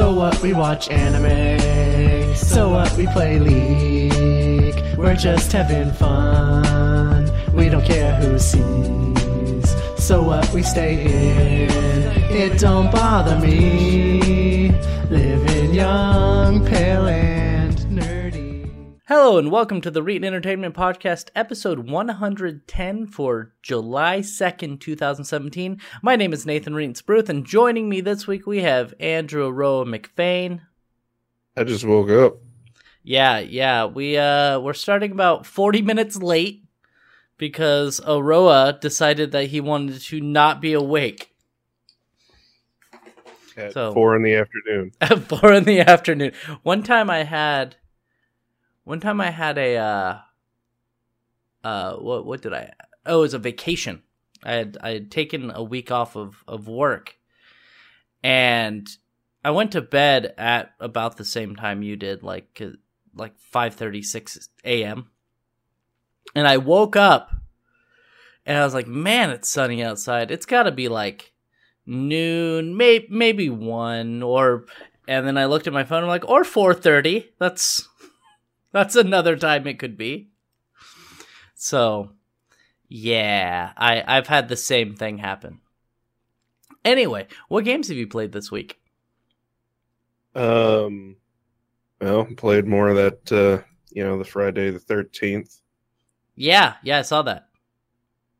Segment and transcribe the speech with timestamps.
[0.00, 0.40] So what?
[0.40, 2.34] We watch anime.
[2.34, 2.90] So what?
[2.96, 4.96] We play League.
[4.96, 7.30] We're just having fun.
[7.52, 9.76] We don't care who sees.
[10.02, 10.50] So what?
[10.54, 11.70] We stay in.
[12.34, 14.70] It don't bother me.
[15.10, 17.19] Living young, pale.
[19.10, 25.80] Hello and welcome to the Reetin Entertainment Podcast, episode 110 for July 2nd, 2017.
[26.00, 29.84] My name is Nathan Reetin Spruth, and joining me this week we have Andrew Roa
[29.84, 30.60] McFain.
[31.56, 32.36] I just woke up.
[33.02, 36.62] Yeah, yeah, we uh we're starting about 40 minutes late
[37.36, 41.34] because Aroah decided that he wanted to not be awake
[43.56, 44.92] at So- four in the afternoon.
[45.00, 46.30] at four in the afternoon.
[46.62, 47.74] One time I had,
[48.90, 50.18] one time I had a, uh,
[51.62, 52.72] uh, what what did I?
[53.06, 54.02] Oh, it was a vacation.
[54.42, 57.14] I had I had taken a week off of of work,
[58.24, 58.88] and
[59.44, 62.60] I went to bed at about the same time you did, like
[63.14, 65.10] like five thirty six a.m.
[66.34, 67.30] And I woke up,
[68.44, 70.32] and I was like, "Man, it's sunny outside.
[70.32, 71.32] It's got to be like."
[71.86, 74.66] noon, may- maybe one, or
[75.08, 76.02] and then I looked at my phone.
[76.02, 77.32] I'm like, or four thirty.
[77.40, 77.88] That's
[78.72, 80.30] that's another time it could be.
[81.54, 82.12] So,
[82.88, 85.60] yeah, I I've had the same thing happen.
[86.84, 88.80] Anyway, what games have you played this week?
[90.34, 91.16] Um,
[92.00, 93.32] well, played more of that.
[93.32, 95.60] Uh, you know, the Friday the thirteenth.
[96.36, 97.48] Yeah, yeah, I saw that.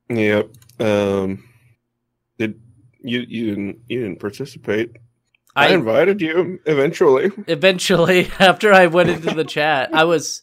[0.08, 0.50] Yep.
[0.80, 1.44] Um,
[2.38, 2.60] did
[3.02, 4.96] you you didn't you didn't participate?
[5.60, 7.30] I, I invited you eventually.
[7.46, 10.42] eventually, after I went into the chat, I was.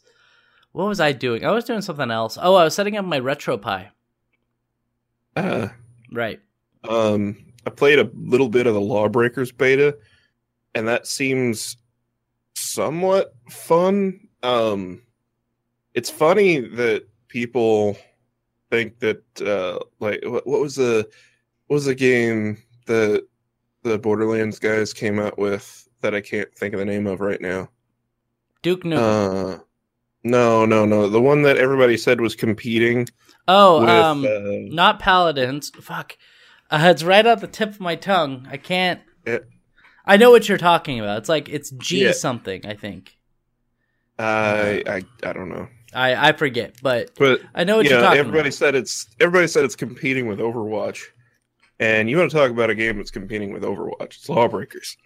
[0.74, 1.44] What was I doing?
[1.44, 2.38] I was doing something else.
[2.40, 3.88] Oh, I was setting up my RetroPie.
[5.36, 5.68] Uh,
[6.12, 6.40] Right.
[6.88, 9.98] um, I played a little bit of the Lawbreakers beta,
[10.76, 11.78] and that seems
[12.56, 14.20] somewhat fun.
[14.44, 15.02] Um,
[15.94, 17.98] it's funny that people
[18.72, 21.08] think that uh, like what, what was the
[21.68, 23.26] what was the game that
[23.88, 27.42] the Borderlands guys came out with that I can't think of the name of right
[27.42, 27.70] now.
[28.62, 29.58] Duke Nukem.
[29.58, 29.60] Uh,
[30.24, 33.08] no, no, no, the one that everybody said was competing
[33.48, 33.90] oh, with.
[33.90, 35.70] um, uh, not paladins.
[35.70, 36.18] Fuck,
[36.70, 38.48] uh, it's right on the tip of my tongue.
[38.52, 39.00] I can't.
[39.26, 39.40] Yeah.
[40.06, 41.18] I know what you're talking about.
[41.20, 42.12] It's like it's G Yeah.
[42.14, 42.66] something.
[42.66, 43.14] I think.
[44.20, 48.02] I, I I don't know, I I forget, but but I know what you you're
[48.02, 48.54] talking everybody about.
[48.54, 51.04] said it's everybody said it's competing with Overwatch,
[51.80, 54.16] and you want to talk about a game that's competing with Overwatch?
[54.16, 54.98] It's Lawbreakers.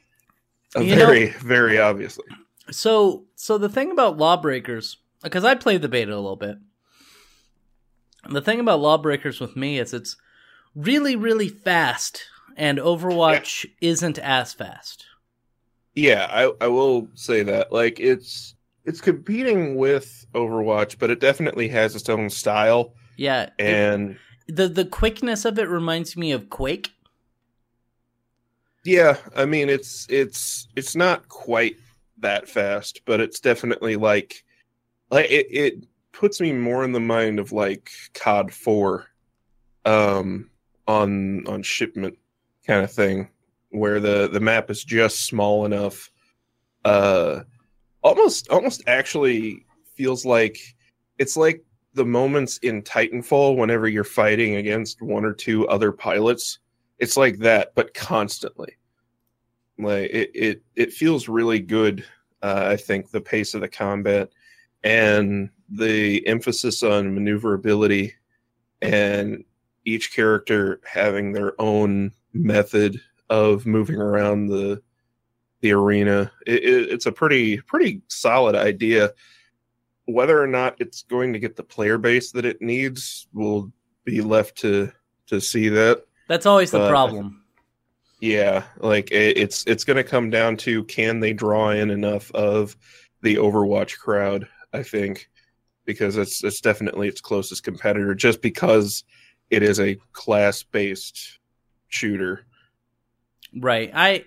[0.75, 2.25] Uh, You know- very, very obviously.
[2.69, 6.57] So so the thing about Lawbreakers, because I played the beta a little bit.
[8.29, 10.15] The thing about Lawbreakers with me is it's
[10.75, 12.23] really really fast,
[12.55, 15.05] and Overwatch isn't as fast.
[15.95, 17.71] Yeah, I I will say that.
[17.73, 18.55] Like it's
[18.85, 24.67] it's competing with Overwatch, but it definitely has its own style, Yeah, it- and the
[24.67, 26.91] the quickness of it reminds me of Quake.
[28.83, 31.77] yeah, I mean it's it's it's not quite
[32.19, 34.43] that fast, but it's definitely like
[35.09, 39.07] like it, it puts me more in the mind of like COD four,
[39.85, 40.49] um,
[40.87, 42.17] on on shipment
[42.65, 43.29] kind of thing,
[43.69, 46.11] where the the map is just small enough,
[46.85, 47.41] uh,
[48.03, 49.65] almost almost actually
[49.95, 50.57] feels like
[51.19, 51.63] it's like
[51.93, 56.59] the moments in Titanfall whenever you're fighting against one or two other pilots.
[56.99, 58.77] It's like that, but constantly.
[59.77, 62.05] Like it, it, it feels really good.
[62.41, 64.29] Uh, I think the pace of the combat
[64.83, 68.13] and the emphasis on maneuverability
[68.81, 69.43] and
[69.85, 72.99] each character having their own method
[73.29, 74.81] of moving around the
[75.61, 76.31] the arena.
[76.47, 79.11] It, it, it's a pretty pretty solid idea.
[80.13, 83.71] Whether or not it's going to get the player base that it needs will
[84.03, 84.91] be left to
[85.27, 86.03] to see that.
[86.27, 87.43] That's always the problem.
[88.19, 92.31] Yeah, like it, it's it's going to come down to can they draw in enough
[92.31, 92.77] of
[93.21, 94.47] the Overwatch crowd?
[94.73, 95.29] I think
[95.85, 99.03] because it's it's definitely its closest competitor, just because
[99.49, 101.39] it is a class based
[101.87, 102.45] shooter.
[103.59, 103.91] Right.
[103.93, 104.25] I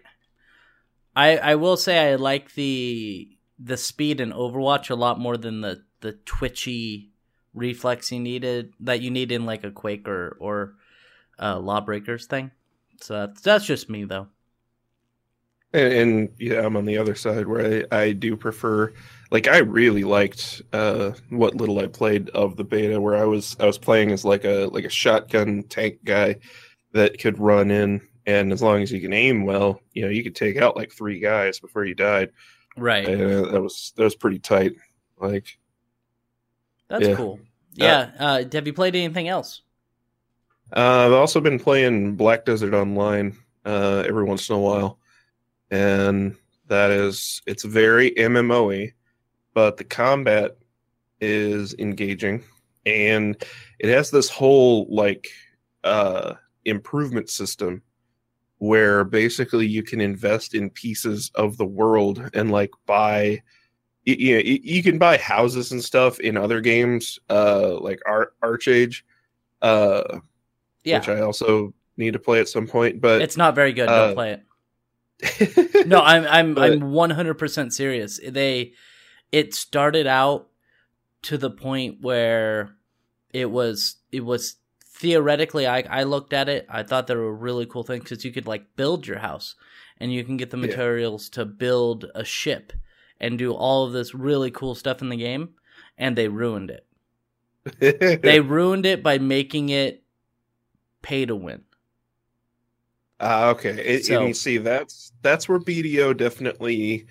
[1.14, 5.60] I I will say I like the the speed in Overwatch a lot more than
[5.60, 7.10] the the twitchy
[7.54, 10.74] reflex you needed that you need in like a Quake or or
[11.38, 12.50] uh, Lawbreakers thing.
[13.00, 14.28] So that's that's just me though.
[15.72, 18.92] And, and yeah, I'm on the other side where I, I do prefer.
[19.30, 23.56] Like I really liked uh, what little I played of the beta, where I was
[23.58, 26.36] I was playing as like a like a shotgun tank guy
[26.92, 30.22] that could run in and as long as you can aim well, you know, you
[30.22, 32.30] could take out like three guys before you died.
[32.76, 33.08] Right.
[33.08, 34.72] And that was that was pretty tight.
[35.18, 35.58] Like,
[36.88, 37.14] That's yeah.
[37.14, 37.40] cool.
[37.72, 38.10] Yeah.
[38.18, 39.62] Uh, have you played anything else?
[40.72, 44.98] uh, I've also been playing Black Desert Online uh, every once in a while,
[45.70, 46.36] and
[46.68, 48.92] that is it's very MMO-y,
[49.52, 50.56] but the combat
[51.20, 52.42] is engaging,
[52.86, 53.42] and
[53.78, 55.28] it has this whole like
[55.84, 56.34] uh,
[56.64, 57.82] improvement system
[58.58, 63.42] where basically you can invest in pieces of the world and like buy
[64.04, 68.32] you, know, you you can buy houses and stuff in other games uh like Ar-
[68.42, 69.02] ArcheAge
[69.62, 70.18] uh
[70.84, 70.98] Yeah.
[70.98, 73.88] which i also need to play at some point but it's not very good.
[73.88, 75.86] uh, Don't play it.
[75.86, 78.20] No, I'm I'm But- I'm 100% serious.
[78.26, 78.72] They
[79.32, 80.48] it started out
[81.22, 82.74] to the point where
[83.32, 84.56] it was it was
[84.94, 88.32] theoretically I I looked at it, I thought they were really cool things cuz you
[88.32, 89.56] could like build your house
[89.98, 90.66] and you can get the Yeah.
[90.68, 92.72] materials to build a ship
[93.20, 95.54] and do all of this really cool stuff in the game
[95.98, 96.86] and they ruined it.
[98.22, 100.02] They ruined it by making it
[101.02, 101.62] pay to win.
[103.20, 103.70] Ah, okay.
[103.70, 107.06] It, So- and you see, that's that's where BDO definitely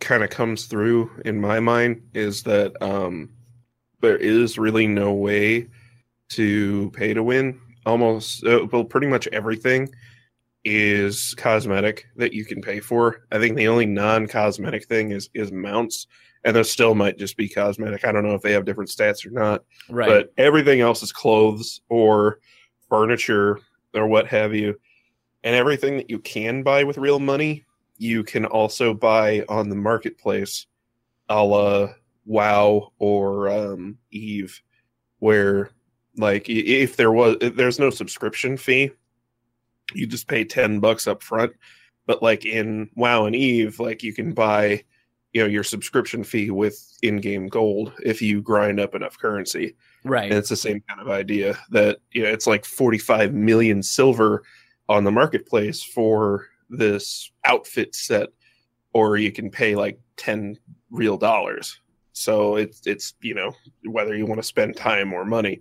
[0.00, 2.02] kind of comes through in my mind.
[2.14, 3.30] Is that um,
[4.00, 5.68] there is really no way
[6.30, 7.60] to pay to win.
[7.86, 9.88] Almost, uh, well, pretty much everything
[10.64, 13.22] is cosmetic that you can pay for.
[13.32, 16.06] I think the only non-cosmetic thing is is mounts,
[16.44, 18.04] and those still might just be cosmetic.
[18.04, 20.08] I don't know if they have different stats or not Right.
[20.08, 22.40] but everything else is clothes or
[22.88, 23.58] furniture
[23.94, 24.78] or what have you.
[25.42, 27.64] And everything that you can buy with real money,
[27.96, 30.66] you can also buy on the marketplace,
[31.30, 31.88] a la
[32.26, 34.60] WoW or um, Eve,
[35.20, 35.70] where
[36.16, 38.90] like if there was if there's no subscription fee,
[39.94, 41.52] you just pay ten bucks up front.
[42.06, 44.84] But like in WoW and Eve, like you can buy,
[45.32, 49.76] you know, your subscription fee with in-game gold if you grind up enough currency.
[50.04, 50.24] right.
[50.24, 54.42] And it's the same kind of idea that you know it's like 45 million silver
[54.88, 58.28] on the marketplace for this outfit set,
[58.92, 60.58] or you can pay like 10
[60.90, 61.78] real dollars.
[62.12, 63.54] So it's it's you know
[63.84, 65.60] whether you want to spend time or money.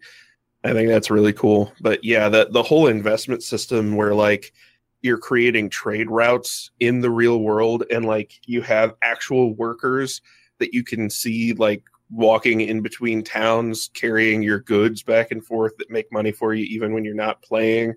[0.63, 1.73] I think that's really cool.
[1.79, 4.53] But yeah, the the whole investment system where like
[5.01, 10.21] you're creating trade routes in the real world and like you have actual workers
[10.59, 15.77] that you can see like walking in between towns carrying your goods back and forth
[15.77, 17.93] that make money for you even when you're not playing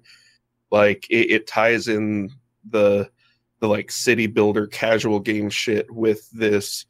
[0.70, 2.30] like it, it ties in
[2.70, 3.08] the
[3.60, 6.84] the like city builder casual game shit with this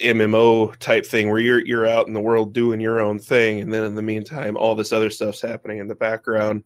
[0.00, 3.72] MMO type thing where you're you're out in the world doing your own thing and
[3.72, 6.62] then in the meantime all this other stuff's happening in the background.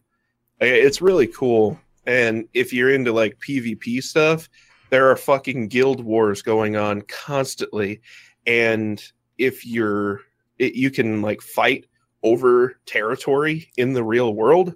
[0.59, 1.79] It's really cool.
[2.05, 4.49] And if you're into like PvP stuff
[4.89, 8.01] there are fucking guild wars going on constantly.
[8.45, 9.03] And
[9.39, 10.21] if you're
[10.59, 11.85] it, you can like fight
[12.21, 14.75] over territory in the real world.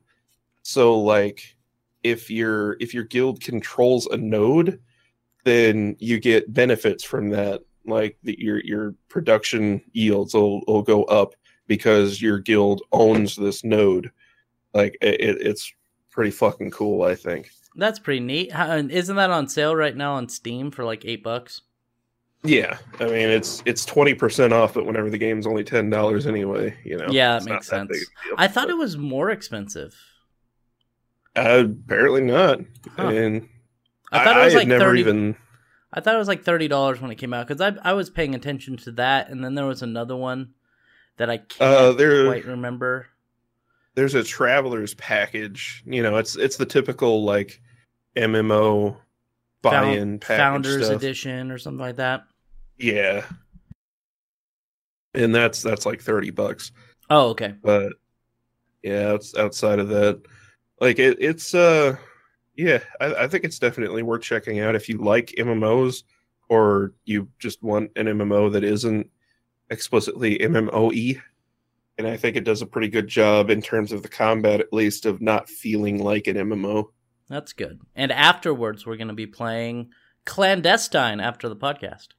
[0.63, 1.56] So like
[2.01, 4.80] if your if your guild controls a node
[5.44, 11.03] then you get benefits from that like the, your your production yields will, will go
[11.05, 11.33] up
[11.67, 14.11] because your guild owns this node
[14.73, 15.73] like it, it- it's
[16.11, 18.51] pretty fucking cool i think That's pretty neat.
[18.51, 21.61] How, isn't that on sale right now on Steam for like eight bucks?
[22.43, 26.97] yeah i mean it's it's 20% off but whenever the game's only $10 anyway you
[26.97, 27.89] know Yeah, that makes sense.
[27.91, 28.35] deal.
[28.37, 29.95] I thought it was more expensive.
[31.35, 32.59] uh, apparently not
[32.95, 33.07] Huh.
[33.09, 33.49] and
[34.11, 34.99] I thought it was had like never thirty.
[35.01, 35.35] even
[35.94, 38.09] I thought it was like thirty dollars when it came out because I I was
[38.09, 40.53] paying attention to that, and then there was another one
[41.17, 43.07] that I can't Uh, there- quite remember.
[43.95, 45.83] there's a traveler's package.
[45.85, 47.61] You know, it's it's the typical like
[48.15, 48.97] MMO
[49.61, 50.97] buy-in Found- package Founders stuff.
[50.97, 52.23] Edition or something like that.
[52.77, 53.25] Yeah,
[55.13, 56.71] and that's that's like thirty bucks.
[57.09, 57.56] Oh, okay.
[57.63, 57.94] But
[58.83, 60.21] yeah, it's outside of that.
[60.79, 61.95] Like it, it's uh,
[62.57, 66.04] yeah, I, I think it's definitely worth checking out if you like MMOs
[66.49, 69.09] or you just want an MMO that isn't
[69.69, 71.21] explicitly MMOE.
[71.99, 74.73] And I think it does a pretty good job in terms of the combat, at
[74.73, 76.90] least, of not feeling like an MMO.
[77.30, 77.80] That's good.
[77.95, 79.90] And afterwards, we're going to be playing
[80.26, 82.09] Clandestine after the podcast.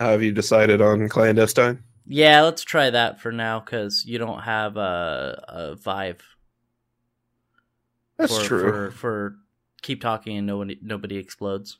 [0.00, 1.82] Have you decided on clandestine?
[2.06, 6.22] Yeah, let's try that for now because you don't have a, a Vive.
[8.16, 8.60] That's for, true.
[8.60, 9.36] For, for
[9.84, 11.78] keep talking and nobody nobody explodes.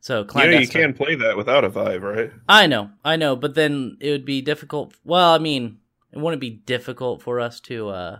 [0.00, 2.30] So you know, you can play that without a Vive, right?
[2.48, 4.94] I know, I know, but then it would be difficult.
[5.04, 5.78] Well, I mean,
[6.10, 8.18] it wouldn't be difficult for us to uh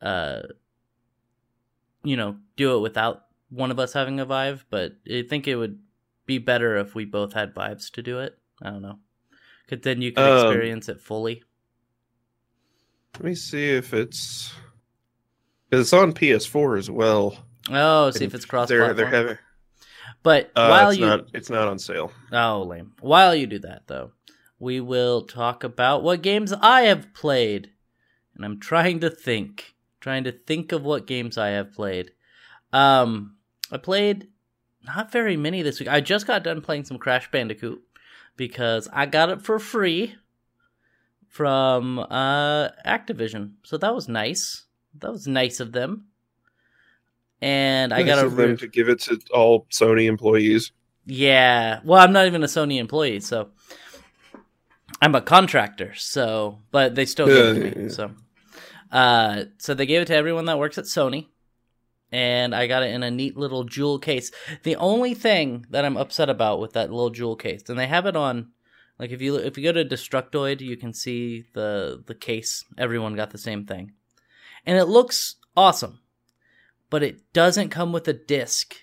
[0.00, 0.40] uh
[2.02, 5.54] you know, do it without one of us having a Vive, but I think it
[5.54, 5.78] would
[6.26, 8.36] be better if we both had Vives to do it.
[8.60, 8.98] I don't know.
[9.68, 11.44] Cause then you could Um, experience it fully.
[13.14, 14.52] Let me see if it's
[15.68, 17.46] because it's on PS4 as well.
[17.70, 19.38] Oh, see if it's cross They're they're having.
[20.22, 22.12] But Uh, while it's you not it's not on sale.
[22.32, 22.92] Oh, lame.
[23.00, 24.12] While you do that, though,
[24.58, 27.70] we will talk about what games I have played.
[28.34, 29.74] And I'm trying to think.
[30.00, 32.10] Trying to think of what games I have played.
[32.72, 33.36] Um,
[33.70, 34.28] I played
[34.84, 35.88] not very many this week.
[35.88, 37.80] I just got done playing some Crash Bandicoot
[38.36, 40.16] because I got it for free
[41.28, 43.52] from uh, Activision.
[43.62, 44.64] So that was nice.
[44.98, 46.06] That was nice of them.
[47.42, 50.70] And I got a of them re- to give it to all Sony employees.
[51.04, 51.80] yeah.
[51.84, 53.50] Well, I'm not even a Sony employee, so
[55.00, 55.92] I'm a contractor.
[55.96, 57.72] So, but they still gave it to Yeah, me.
[57.76, 57.88] yeah, yeah.
[57.88, 58.10] So,
[58.92, 61.26] uh, so they gave it to everyone that works at Sony,
[62.12, 64.30] and I got it in a neat little jewel case.
[64.62, 68.06] The only thing that I'm upset about with that little jewel case, and they have
[68.06, 68.52] it on,
[69.00, 72.64] like if you if you go to Destructoid, you can see the the case.
[72.78, 73.94] Everyone got the same thing,
[74.64, 75.98] and it looks awesome,
[76.92, 78.76] but it doesn't come with a disc.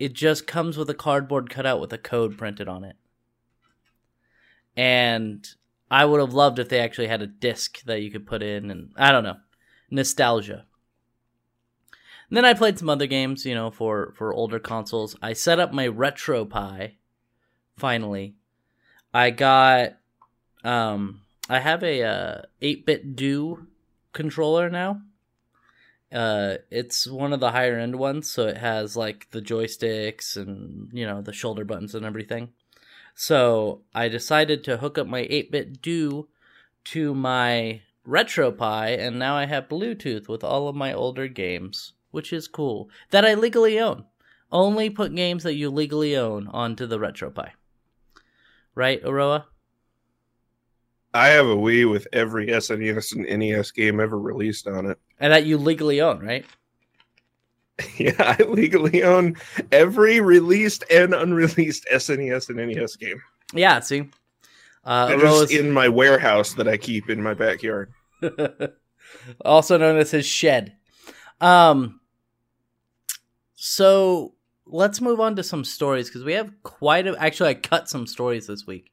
[0.00, 2.96] It just comes with a cardboard cutout with a code printed on it.
[4.76, 5.48] And
[5.88, 8.68] I would have loved if they actually had a disc that you could put in,
[8.68, 9.36] and I don't know,
[9.92, 10.66] nostalgia.
[12.28, 15.14] And then I played some other games, you know, for for older consoles.
[15.22, 16.94] I set up my RetroPie.
[17.76, 18.34] Finally,
[19.14, 19.98] I got,
[20.64, 23.66] um, I have a uh, 8BitDo
[24.12, 25.02] controller now.
[26.16, 30.88] Uh, it's one of the higher end ones, so it has like the joysticks and
[30.90, 32.48] you know the shoulder buttons and everything.
[33.14, 36.26] So I decided to hook up my 8BitDo
[36.84, 42.32] to my RetroPie, and now I have Bluetooth with all of my older games, which
[42.32, 42.88] is cool.
[43.10, 44.06] That I legally own.
[44.50, 47.50] Only put games that you legally own onto the RetroPie.
[48.74, 49.44] Right, Aroah?
[51.16, 54.98] I have a Wii with every SNES and NES game ever released on it.
[55.18, 56.44] And that you legally own, right?
[57.98, 59.36] Yeah, I legally own
[59.70, 63.20] every released and unreleased SNES and NES game.
[63.52, 64.08] Yeah, see?
[64.84, 67.92] Uh, They're Aroah's- just in my warehouse that I keep in my backyard.
[69.44, 70.74] also known as his shed.
[71.40, 72.00] Um,
[73.56, 74.34] so
[74.66, 77.14] let's move on to some stories because we have quite a.
[77.20, 78.90] Actually, I cut some stories this week,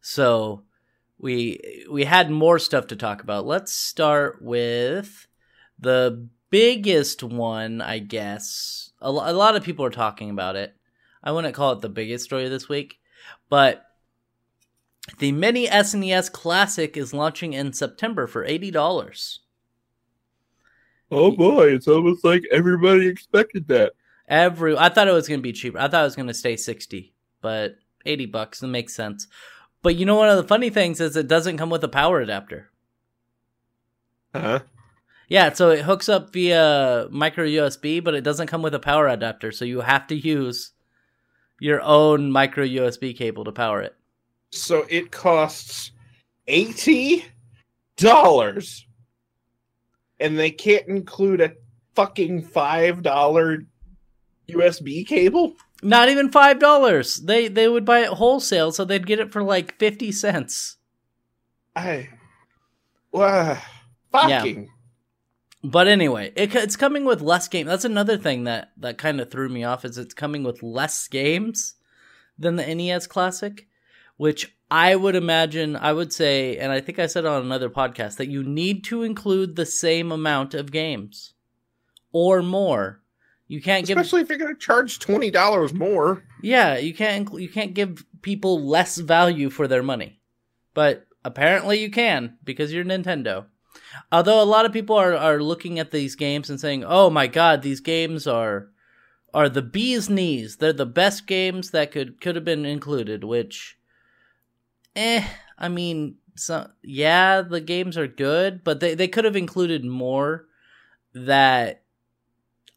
[0.00, 0.64] so
[1.22, 3.46] we we had more stuff to talk about.
[3.46, 5.28] Let's start with
[5.78, 8.90] the biggest one, I guess.
[9.00, 10.76] A, a lot of people are talking about it.
[11.22, 12.98] I wouldn't call it the biggest story this week,
[13.48, 13.84] but
[15.18, 19.40] the Mini SNES Classic is launching in September for eighty dollars.
[21.10, 23.92] Oh boy, it's almost like everybody expected that.
[24.26, 25.78] Every I thought it was gonna be cheaper.
[25.78, 29.28] I thought it was gonna stay sixty, but eighty bucks it makes sense.
[29.82, 32.20] But you know one of the funny things is it doesn't come with a power
[32.20, 32.70] adapter.
[34.34, 34.60] Huh?
[35.28, 39.08] Yeah, so it hooks up via micro USB, but it doesn't come with a power
[39.08, 40.72] adapter, so you have to use
[41.58, 43.96] your own micro USB cable to power it.
[44.50, 45.92] So it costs
[46.46, 47.24] eighty
[47.96, 48.86] dollars,
[50.20, 51.54] and they can't include a
[51.94, 53.64] fucking five dollar
[54.48, 55.54] USB cable.
[55.82, 57.16] Not even five dollars.
[57.16, 60.76] They they would buy it wholesale, so they'd get it for like fifty cents.
[61.74, 62.08] I,
[63.10, 63.58] wow,
[64.12, 64.70] fucking.
[65.64, 67.68] But anyway, it, it's coming with less games.
[67.68, 71.08] That's another thing that that kind of threw me off is it's coming with less
[71.08, 71.74] games
[72.38, 73.66] than the NES Classic,
[74.16, 78.16] which I would imagine I would say, and I think I said on another podcast
[78.16, 81.34] that you need to include the same amount of games
[82.12, 83.01] or more.
[83.48, 86.24] You can't give Especially if you're going to charge twenty dollars more.
[86.42, 90.20] yeah, you can't you can't give people less value for their money.
[90.74, 93.46] But apparently you can because you're Nintendo.
[94.10, 97.26] Although a lot of people are, are looking at these games and saying, "Oh my
[97.26, 98.68] god, these games are
[99.34, 100.56] are the bee's knees.
[100.56, 103.76] They're the best games that could could have been included." Which,
[104.96, 105.26] eh,
[105.58, 110.46] I mean, so yeah, the games are good, but they they could have included more
[111.14, 111.81] that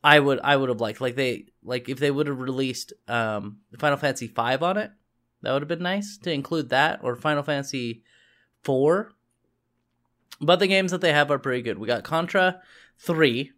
[0.05, 1.01] I would I would have liked.
[1.01, 4.91] Like they like if they would have released um Final Fantasy five on it,
[5.41, 8.03] that would have been nice to include that or Final Fantasy
[8.61, 9.13] four.
[10.39, 11.79] But the games that they have are pretty good.
[11.79, 12.61] We got Contra
[12.99, 13.53] three,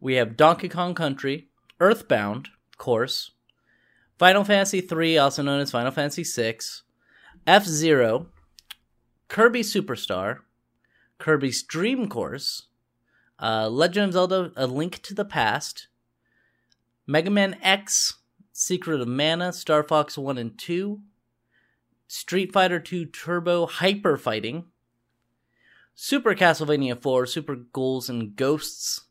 [0.00, 1.48] we have Donkey Kong Country,
[1.80, 3.32] Earthbound, of course,
[4.18, 6.84] Final Fantasy three, also known as Final Fantasy six,
[7.46, 8.28] F Zero,
[9.28, 10.38] Kirby Superstar,
[11.18, 12.67] Kirby's Dream Course,
[13.40, 15.88] uh, Legend of Zelda: A Link to the Past,
[17.06, 18.18] Mega Man X,
[18.52, 21.00] Secret of Mana, Star Fox One and Two,
[22.06, 24.64] Street Fighter Two Turbo Hyper Fighting,
[25.94, 29.02] Super Castlevania 4, Super Ghouls and Ghosts,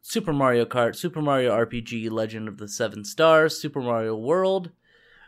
[0.00, 4.70] Super Mario Kart, Super Mario RPG, Legend of the Seven Stars, Super Mario World.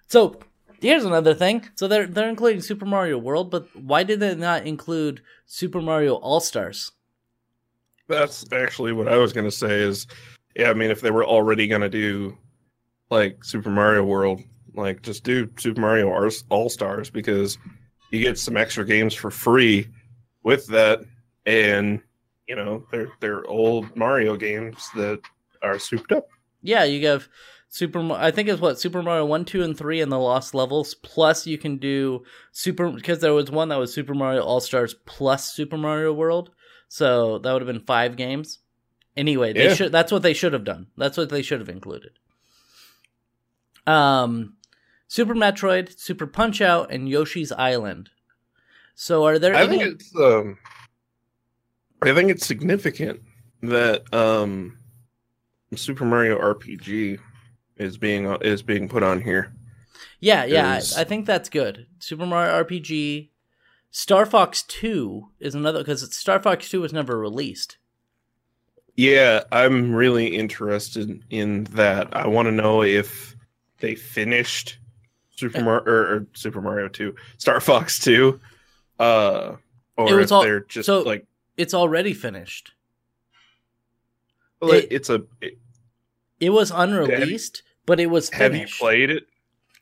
[0.09, 0.41] So
[0.81, 1.69] here's another thing.
[1.77, 6.15] So they're they're including Super Mario World, but why did they not include Super Mario
[6.15, 6.91] All Stars?
[8.09, 9.81] That's actually what I was gonna say.
[9.81, 10.07] Is
[10.57, 12.37] yeah, I mean, if they were already gonna do
[13.11, 14.41] like Super Mario World,
[14.75, 17.59] like just do Super Mario All Stars because
[18.11, 19.89] you get some extra games for free
[20.43, 21.01] with that,
[21.47, 22.01] and
[22.47, 25.21] you know they're they're old Mario games that
[25.63, 26.29] are souped up.
[26.63, 27.29] Yeah, you have
[27.75, 28.13] Super.
[28.13, 30.95] I think it's what Super Mario One, Two, and Three and the Lost Levels.
[30.95, 34.95] Plus, you can do Super because there was one that was Super Mario All Stars
[35.07, 36.51] plus Super Mario World.
[36.95, 38.61] So that would have been five games.
[39.17, 39.75] Anyway, they Yeah.
[39.75, 39.91] should.
[39.91, 40.87] That's what they should have done.
[40.97, 42.13] That's what they should have included.
[43.85, 44.55] Um,
[45.09, 48.11] Super Metroid, Super Punch Out, and Yoshi's Island.
[48.95, 49.79] So, are there I any?
[49.79, 50.57] think it's um,
[52.01, 53.23] I think it's significant
[53.63, 54.79] that um,
[55.75, 57.19] Super Mario RPG
[57.77, 59.53] is being is being put on here.
[60.21, 61.89] Yeah, yeah, I think that's good.
[61.99, 63.31] Super Mario RPG,
[63.97, 67.79] Star Fox Two is another because Star Fox Two was never released.
[68.97, 72.09] Yeah, I'm really interested in that.
[72.15, 73.37] I want to know if
[73.79, 74.79] they finished
[75.37, 78.41] Super Mario or, or Super Mario Two, Star Fox Two,
[78.99, 79.55] uh,
[79.97, 81.25] or It was if all- they're just so- like
[81.57, 82.73] It's already finished.
[84.61, 85.23] it- it's a.
[85.41, 85.59] it-
[86.41, 89.29] It was unreleased, but it was have you played it?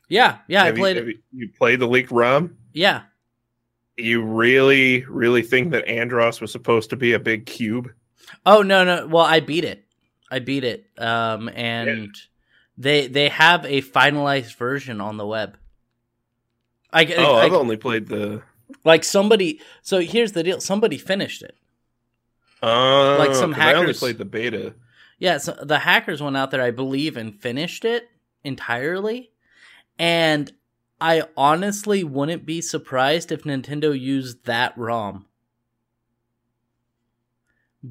[0.07, 1.05] Yeah, yeah, have I played you, it.
[1.05, 2.55] have you, you played the leaked ROM?
[2.73, 3.01] Yeah,
[3.97, 7.91] You really, really think that Andross was supposed to be a big cube?
[8.45, 9.07] Oh no, no.
[9.07, 9.85] Well, I beat it.
[10.31, 10.87] I beat it.
[10.97, 12.05] Um, and Yeah.
[12.77, 15.57] they they have a finalized version on the web.
[16.91, 18.41] I, Oh, I- I've only played the.
[18.83, 19.61] like somebody.
[19.83, 20.59] So here's the deal.
[20.59, 21.55] Somebody finished it.
[22.61, 24.73] Uh, Like some 'cause I only hackers- played the beta.
[25.19, 28.09] Yeah, so the hackers went out there, I believe, and finished it
[28.43, 29.31] entirely.
[29.99, 30.51] And
[31.03, 35.25] I honestly wouldn't be surprised if Nintendo used that ROM.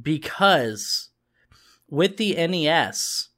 [0.01, 1.11] Because
[1.91, 3.29] with the NES,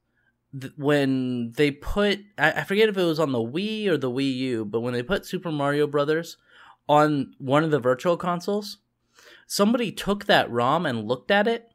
[0.56, 4.12] th- when they put, I, I forget if it was on the Wii or the
[4.12, 6.36] Wii U, but when they put Super Mario Brothers
[6.88, 8.78] on one of the virtual consoles,
[9.48, 11.72] somebody took that ROM and looked at it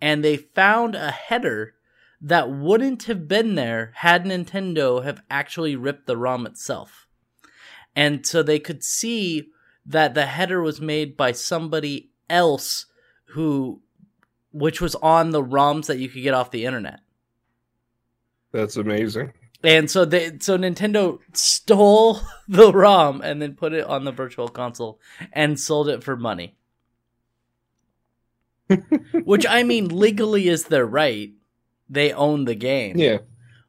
[0.00, 1.74] and they found a header
[2.20, 7.05] that wouldn't have been there had Nintendo have actually ripped the ROM itself.
[7.96, 9.48] And so they could see
[9.86, 12.86] that the header was made by somebody else
[13.30, 13.80] who
[14.52, 17.00] which was on the ROMs that you could get off the internet.
[18.52, 19.32] That's amazing.
[19.62, 24.48] And so they so Nintendo stole the ROM and then put it on the virtual
[24.48, 25.00] console
[25.32, 26.56] and sold it for money.
[29.24, 31.32] Which I mean legally is their right.
[31.88, 32.96] They own the game.
[32.96, 33.18] Yeah.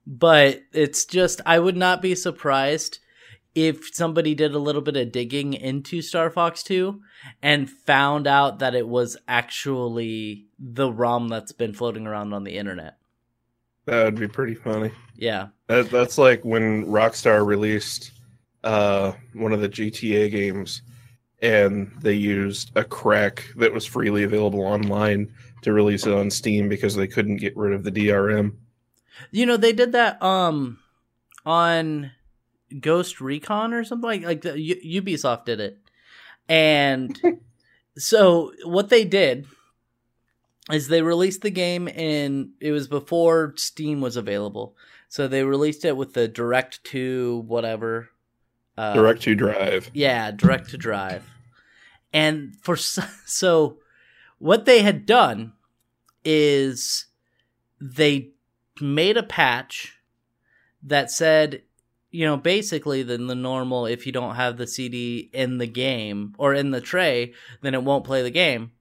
[0.05, 2.99] But it's just I would not be surprised
[3.57, 7.01] if somebody did a little bit of digging into Star Fox 2
[7.41, 12.55] and found out that it was actually the ROM that's been floating around on the
[12.55, 12.97] internet.
[13.85, 14.91] That would be pretty funny.
[15.15, 15.47] Yeah.
[15.65, 18.11] That, that's like when Rockstar released
[18.63, 20.83] uh, one of the GTA games,
[21.41, 26.69] and they used a crack that was freely available online to release it on Steam
[26.69, 28.53] because they couldn't get rid of the DRM.
[29.31, 30.77] You know, they did that um
[31.43, 32.11] on
[32.79, 35.77] Ghost Recon or something like like the, U- Ubisoft did it.
[36.49, 37.19] And
[37.97, 39.47] so what they did
[40.71, 44.75] is they released the game and it was before Steam was available.
[45.09, 48.09] So they released it with the direct to whatever
[48.77, 49.89] uh, Direct to Drive.
[49.93, 51.23] yeah, direct to drive.
[52.13, 52.75] And for
[53.25, 53.77] so
[54.39, 55.53] what they had done
[56.23, 57.05] is
[57.79, 58.31] they
[58.81, 59.97] made a patch
[60.83, 61.63] that said,
[62.11, 66.33] you know, basically then the normal if you don't have the CD in the game
[66.37, 68.71] or in the tray, then it won't play the game.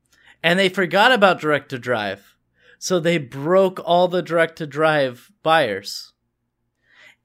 [0.43, 2.37] And they forgot about direct to drive.
[2.79, 6.13] So they broke all the direct to drive buyers.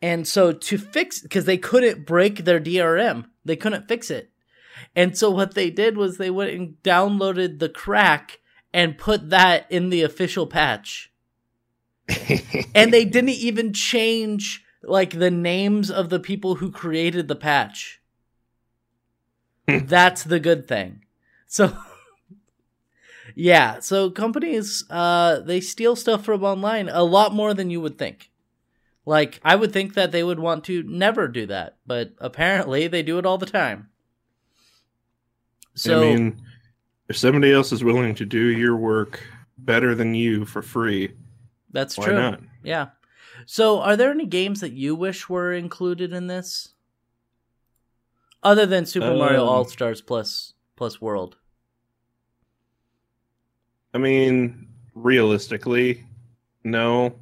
[0.02, 4.32] And so to fix because they couldn't break their DRM, they couldn't fix it.
[4.96, 8.40] And so what they did was they went and downloaded the crack
[8.74, 11.12] and put that in the official patch.
[12.74, 18.02] And they didn't even change like the names of the people who created the patch.
[19.67, 21.06] That's the good thing.
[21.48, 21.78] So
[23.36, 27.98] Yeah, so companies uh they steal stuff from online a lot more than you would
[27.98, 28.30] think.
[29.06, 33.04] Like I would think that they would want to never do that, but apparently they
[33.04, 33.89] do it all the time.
[35.76, 36.41] So I mean,
[37.08, 39.22] if somebody else is willing to do your work
[39.58, 41.13] better than you for free,
[41.72, 42.15] that's why true.
[42.15, 42.41] not?
[42.63, 42.88] Yeah.
[43.45, 46.69] So are there any games that you wish were included in this?
[48.43, 51.38] Other than Super Mario Um, All Stars plus plus World.
[53.93, 56.06] I mean, realistically,
[56.63, 57.13] no,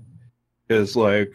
[0.68, 1.34] because like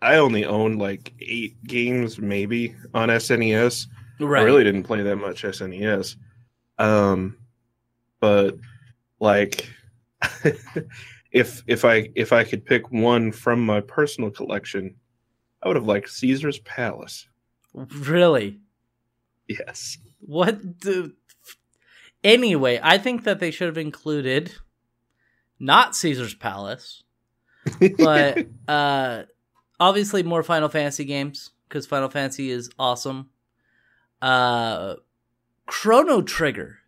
[0.00, 3.86] I only owned like eight games maybe on SNES.
[4.20, 4.42] Right.
[4.42, 6.16] I really didn't play that much SNES.
[6.78, 7.36] Um,
[8.20, 8.56] but
[9.20, 9.68] like,
[11.30, 14.96] if if I if I could pick one from my personal collection,
[15.62, 17.28] I would have liked Caesar's Palace.
[17.74, 18.60] Really?
[19.46, 19.98] Yes.
[20.20, 21.14] What the
[22.24, 24.52] Anyway, I think that they should have included
[25.60, 27.02] not Caesar's Palace,
[27.98, 29.24] but uh
[29.78, 33.30] obviously more Final Fantasy games cuz Final Fantasy is awesome.
[34.22, 34.94] Uh
[35.66, 36.78] Chrono Trigger.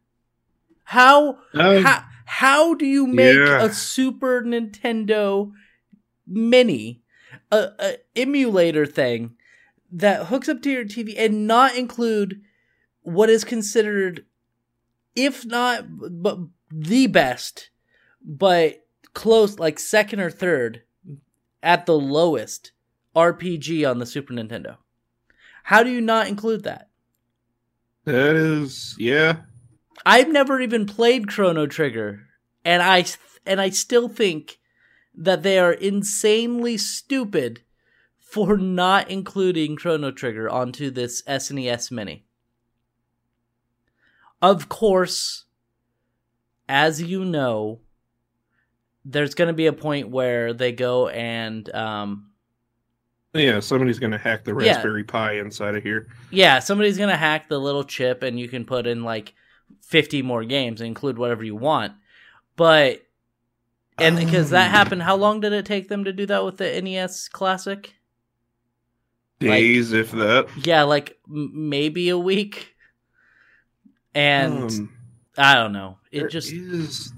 [0.84, 3.64] How Um, how, how do you make yeah.
[3.64, 5.50] a Super Nintendo
[6.28, 7.02] Mini,
[7.50, 9.32] a, a emulator thing
[9.90, 12.40] that hooks up to your TV and not include
[13.02, 14.24] what is considered,
[15.16, 16.38] if not but
[16.70, 17.70] the best,
[18.24, 20.82] but close like second or third
[21.64, 22.70] at the lowest
[23.16, 24.76] RPG on the Super Nintendo?
[25.64, 26.90] How do you not include that?
[28.04, 29.38] that is yeah.
[30.04, 32.26] I've never even played Chrono Trigger,
[32.64, 33.04] and I
[33.46, 34.58] and I still think
[35.14, 37.62] that they are insanely stupid
[38.18, 42.24] for not including Chrono Trigger onto this SNES Mini.
[44.40, 45.44] Of course,
[46.68, 47.80] as you know,
[49.04, 52.30] there's going to be a point where they go and um,
[53.34, 54.74] Yeah, somebody's gonna hack the Yeah.
[54.74, 56.06] Raspberry Pi inside of here.
[56.30, 59.34] Yeah, somebody's gonna hack the little chip, and you can put in like
[59.82, 61.92] fifty more games and include whatever you want.
[62.56, 63.02] But
[63.98, 64.70] and because that Um.
[64.72, 67.94] happened, how long did it take them to do that with the NES Classic?
[69.40, 70.48] Like- Days, if that.
[70.64, 72.74] Yeah, like m- maybe a week.
[74.14, 74.96] And Um,
[75.38, 75.98] I don't know.
[76.10, 77.12] It just is.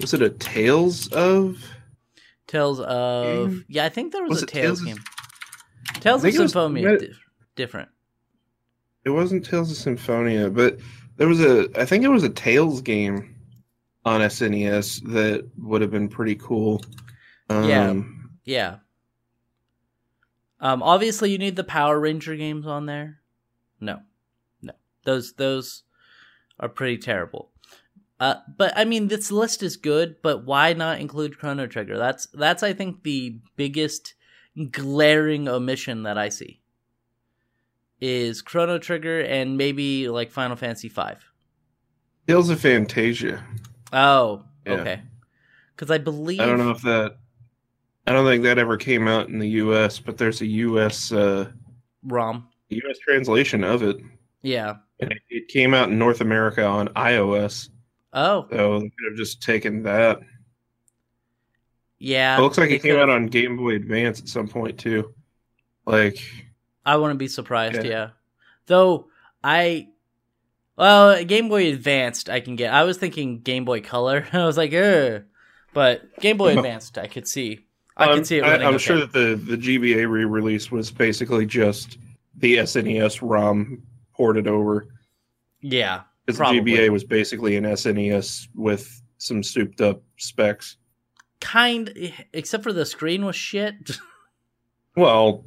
[0.00, 1.62] Was it a Tales of?
[2.46, 3.64] tells of Game?
[3.68, 3.84] yeah.
[3.84, 5.04] I think there was, Was a Tales, Tales of- game.
[6.00, 7.12] Tales of it was Symphonia di-
[7.54, 7.90] different.
[9.04, 10.78] It wasn't Tales of Symphonia, but
[11.16, 11.68] there was a.
[11.78, 13.34] I think it was a Tales game
[14.04, 16.82] on SNES that would have been pretty cool.
[17.48, 18.02] Um, Yeah.
[18.44, 18.76] Yeah.
[20.60, 23.20] Um, obviously, you need the Power Ranger games on there.
[23.80, 24.00] No,
[24.60, 24.72] no,
[25.04, 25.84] those those
[26.58, 27.50] are pretty terrible.
[28.18, 30.16] Uh, but I mean, this list is good.
[30.22, 31.96] But why not include Chrono Trigger?
[31.96, 34.14] That's that's I think the biggest
[34.70, 36.59] glaring omission that I see
[38.00, 41.24] is Chrono Trigger and maybe like Final Fantasy Five.
[42.26, 43.42] Tales of Phantasia.
[43.92, 44.72] Oh, Yeah.
[44.74, 45.02] okay.
[45.74, 47.16] Because I believe I don't know if that.
[48.06, 51.12] I don't think that ever came out in the U.S., but there's a U.S.
[51.12, 51.50] Uh,
[52.04, 52.48] ROM.
[52.70, 52.98] U.S.
[52.98, 53.96] translation of it,
[54.42, 54.76] Yeah.
[55.00, 57.68] and it, it came out in North America on iOS.
[58.12, 60.20] Oh, So they could have just taken that.
[61.98, 62.38] yeah.
[62.38, 65.14] It looks like it came could've- out on Game Boy Advance at some point too.
[65.86, 66.18] Like,
[66.84, 67.90] I wouldn't be surprised, yeah.
[67.90, 68.08] Yeah.
[68.66, 69.08] Though
[69.42, 69.88] I
[70.76, 72.72] well, Game Boy Advanced I can get.
[72.72, 74.26] I was thinking Game Boy Color.
[74.32, 75.24] I was like, Ugh.
[75.74, 77.60] but Game Boy Advanced I could see.
[77.96, 78.66] I I'm- um, can see it I, running.
[78.66, 78.84] I'm okay.
[78.84, 81.98] sure that the the GBA re-release was basically just
[82.36, 83.82] the SNES ROM
[84.14, 84.86] ported over.
[85.60, 86.02] Yeah.
[86.24, 90.76] Because GBA was basically an SNES with some souped up specs.
[91.40, 93.74] Kind except for the screen was shit.
[94.96, 95.44] Well,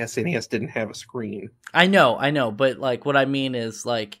[0.00, 1.50] SNES didn't have a screen.
[1.72, 4.20] I know, I know, but like what I mean is like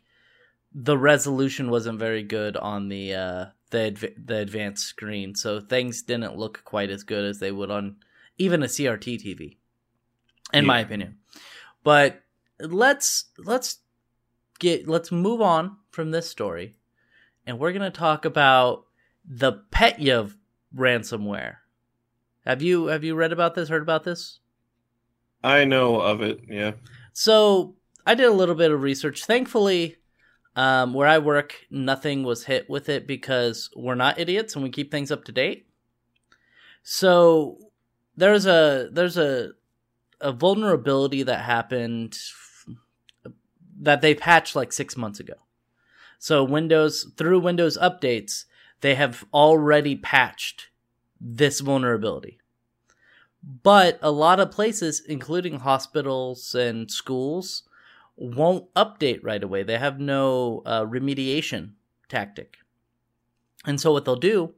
[0.72, 6.02] the resolution wasn't very good on the uh the adv- the advanced screen, so things
[6.02, 7.96] didn't look quite as good as they would on
[8.38, 9.56] even a CRT TV,
[10.52, 11.18] in my opinion.
[11.84, 12.22] But
[12.58, 13.78] let's let's
[14.58, 16.76] get let's move on from this story,
[17.46, 18.86] and we're gonna talk about
[19.24, 20.30] the Petya
[20.74, 21.56] ransomware.
[22.44, 23.68] Have you have you read about this?
[23.68, 24.40] Heard about this?
[25.42, 26.40] I know of it.
[26.48, 26.72] Yeah.
[27.12, 27.76] So
[28.06, 29.24] I did a little bit of research.
[29.24, 29.96] Thankfully,
[30.56, 34.70] um, where I work, nothing was hit with it because we're not idiots and we
[34.70, 35.66] keep things up to date.
[36.82, 37.58] So
[38.16, 39.52] there's a there's a
[40.20, 42.18] a vulnerability that happened
[43.80, 45.34] that they patched like six months ago.
[46.18, 48.44] So Windows through Windows updates,
[48.80, 50.68] they have already patched
[51.20, 52.39] this vulnerability.
[53.42, 57.62] But a lot of places, including hospitals and schools,
[58.16, 59.62] won't update right away.
[59.62, 61.72] They have no uh, remediation
[62.08, 62.58] tactic.
[63.64, 64.54] And so what they'll do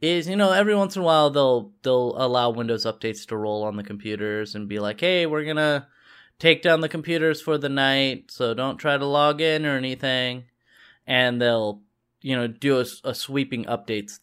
[0.00, 3.64] is, you know, every once in a while they'll they'll allow Windows updates to roll
[3.64, 5.86] on the computers and be like, "Hey, we're going to
[6.38, 10.44] take down the computers for the night, so don't try to log in or anything."
[11.06, 11.80] And they'll,
[12.20, 14.20] you know, do a, a sweeping updates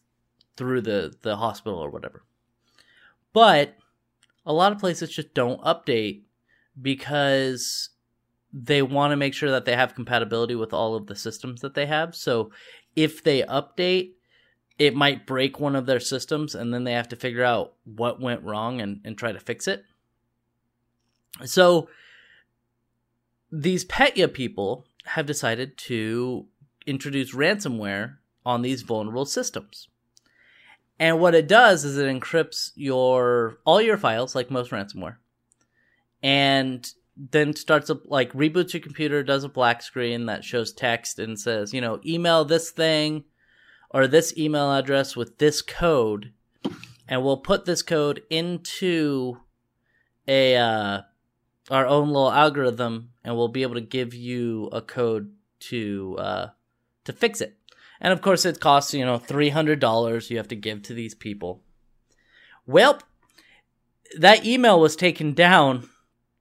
[0.56, 2.24] through the the hospital or whatever.
[3.32, 3.76] But
[4.46, 6.22] a lot of places just don't update
[6.80, 7.90] because
[8.52, 11.74] they want to make sure that they have compatibility with all of the systems that
[11.74, 12.14] they have.
[12.14, 12.50] So
[12.94, 14.12] if they update,
[14.78, 18.20] it might break one of their systems and then they have to figure out what
[18.20, 19.84] went wrong and, and try to fix it.
[21.44, 21.88] So
[23.50, 26.46] these Petya people have decided to
[26.86, 29.88] introduce ransomware on these vulnerable systems.
[31.04, 35.16] And what it does is it encrypts your all your files like most ransomware.
[36.22, 41.18] And then starts up like reboots your computer, does a black screen that shows text
[41.18, 43.24] and says, you know, email this thing
[43.90, 46.32] or this email address with this code,
[47.06, 49.36] and we'll put this code into
[50.26, 51.00] a uh,
[51.70, 56.46] our own little algorithm, and we'll be able to give you a code to uh,
[57.04, 57.58] to fix it.
[58.04, 60.92] And of course, it costs you know three hundred dollars you have to give to
[60.92, 61.62] these people.
[62.66, 63.00] Well,
[64.18, 65.88] that email was taken down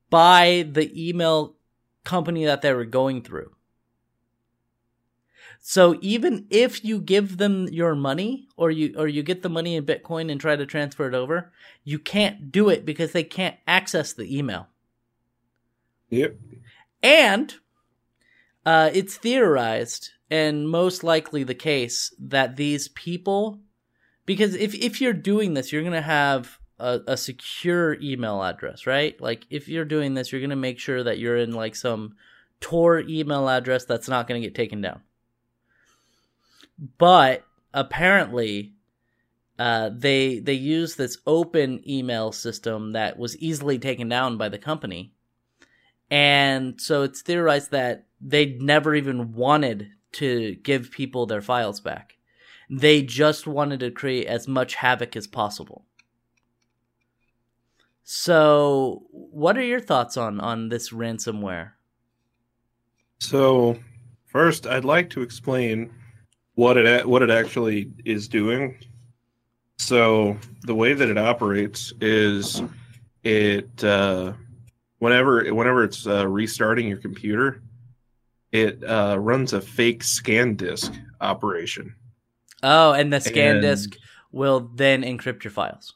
[0.09, 1.55] by the email
[2.03, 3.55] company that they were going through.
[5.61, 9.77] So even if you give them your money or you or you get the money
[9.77, 11.53] in Bitcoin and try to transfer it over,
[11.85, 14.67] you can't do it because they can't access the email.
[16.09, 16.35] Yep.
[17.01, 17.55] And
[18.65, 23.61] uh, it's theorized and most likely the case that these people
[24.25, 28.87] because if if you're doing this, you're going to have a, a secure email address,
[28.87, 29.19] right?
[29.21, 32.15] Like if you're doing this, you're going to make sure that you're in like some
[32.61, 35.01] Tor email address that's not going to get taken down.
[36.97, 38.73] But apparently,
[39.59, 44.57] uh, they they use this open email system that was easily taken down by the
[44.57, 45.13] company,
[46.09, 52.17] and so it's theorized that they never even wanted to give people their files back.
[52.69, 55.85] They just wanted to create as much havoc as possible.
[58.03, 61.71] So, what are your thoughts on on this ransomware?
[63.19, 63.77] So,
[64.25, 65.93] first, I'd like to explain
[66.55, 68.77] what it what it actually is doing.
[69.77, 72.61] So, the way that it operates is
[73.23, 74.33] it uh,
[74.99, 77.61] whenever whenever it's uh, restarting your computer,
[78.53, 81.93] it uh, runs a fake scan disk operation.
[82.61, 83.97] Oh, and the scan And- disk
[84.31, 85.95] will then encrypt your files.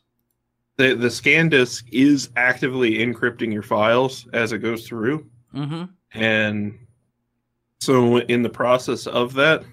[0.78, 5.26] The the scan disk is actively encrypting your files as it goes through.
[5.56, 5.86] Mm-hmm.
[6.14, 6.78] And
[7.80, 9.64] so, in the process of that,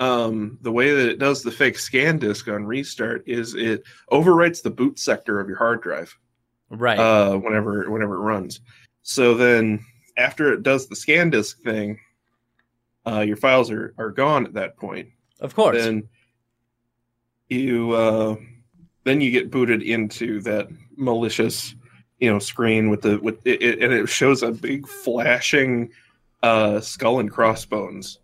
[0.00, 4.60] um, the way that it does the fake scan disk on restart is it overwrites
[4.62, 6.16] the boot sector of your hard drive
[6.70, 6.98] Right.
[6.98, 8.60] uh, whenever whenever it runs.
[9.02, 9.84] So then,
[10.16, 12.00] after it does the scan disk thing,
[13.06, 15.08] uh, your files are, are gone at that point.
[15.40, 15.76] of course.
[15.82, 16.08] Then
[17.48, 18.36] you uh,
[19.04, 21.74] then you get booted into that malicious
[22.18, 25.90] you know screen with the with it, it- and it shows a big flashing
[26.42, 28.18] uh skull and crossbones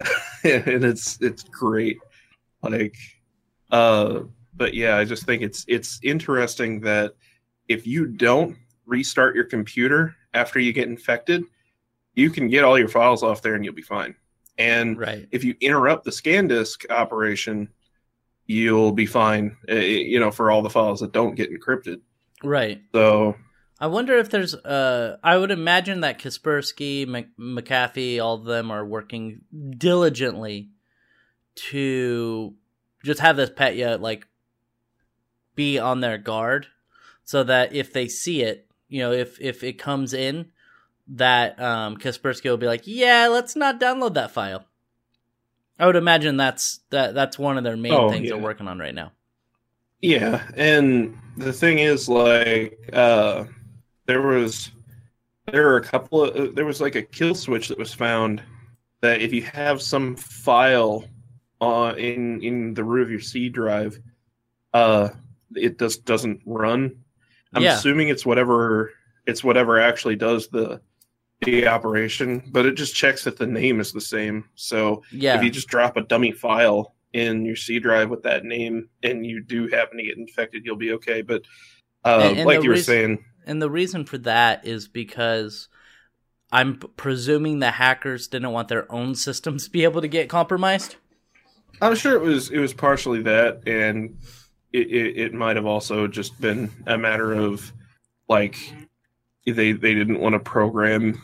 [0.44, 1.98] and it's it's great
[2.62, 2.94] like
[3.70, 4.20] uh
[4.54, 7.14] but yeah i just think it's it's interesting that
[7.68, 11.44] if you don't restart your computer after you get infected
[12.14, 14.14] you can get all your files off there and you'll be fine
[14.58, 15.26] and right.
[15.30, 17.68] if you interrupt the scan disk operation,
[18.46, 19.56] you'll be fine.
[19.68, 22.00] uh, You know, for all the files that don't get encrypted.
[22.44, 22.82] Right.
[22.92, 23.36] So
[23.80, 28.70] I wonder if there's uh I would imagine that Kaspersky, Mc- McAfee, all of them
[28.70, 29.42] are working
[29.76, 30.70] diligently
[31.54, 32.54] to
[33.04, 34.26] just have this Petya like
[35.54, 36.66] be on their guard
[37.24, 40.50] so that if they see it, you know, if if it comes in
[41.08, 44.66] that um Kaspersky will be like, "Yeah, let's not download that file."
[45.78, 48.78] I would imagine that's that that's one of their main Oh, things they're working on
[48.78, 49.12] right now.
[50.00, 53.44] yeah, and the thing is, like, uh,
[54.06, 54.70] there was
[55.52, 58.42] there were a couple of uh, there was like a kill switch that was found
[59.00, 61.04] that if you have some file
[61.60, 63.98] uh, in in the root of your C drive,
[64.74, 65.10] uh,
[65.56, 66.96] it just doesn't run.
[67.54, 67.74] I'm Yeah.
[67.74, 68.92] assuming it's whatever
[69.26, 70.80] it's whatever actually does the
[71.44, 74.44] the operation, but it just checks that the name is the same.
[74.54, 75.36] So Yeah.
[75.36, 79.26] if you just drop a dummy file in your C drive with that name and
[79.26, 81.22] you do happen to get infected, you'll be okay.
[81.22, 81.42] But
[82.04, 85.68] uh, And- and like you were reason- saying, And the reason for that is because
[86.52, 90.96] I'm presuming the hackers didn't want their own systems to be able to get compromised.
[91.80, 94.16] I'm sure it was it was partially that, and
[94.72, 97.72] it, it, it might have also just been a matter of
[98.28, 98.56] like
[99.46, 101.20] they they didn't want to program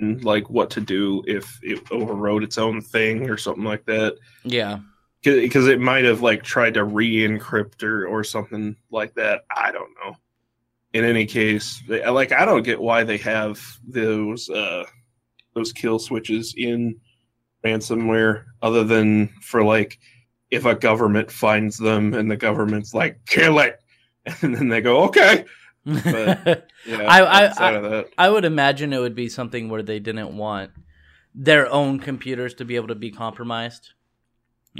[0.00, 4.16] like what to do if it overrode its own thing or something like that.
[4.44, 4.78] Yeah.
[5.22, 9.90] because it might have like tried to re-encrypt or, or something like that i don't
[10.04, 10.14] know
[10.92, 14.84] in any case they- like i don't get why they have those uh
[15.54, 17.00] those kill switches in
[17.64, 19.98] ransomware other than for like
[20.50, 23.80] if a government finds them and the government's like kill it
[24.42, 25.44] and then they go okay
[25.84, 29.98] But- I- I- outside of that I would imagine it would be something where they
[29.98, 30.70] didn't want
[31.34, 33.92] their own computers to be able to be compromised.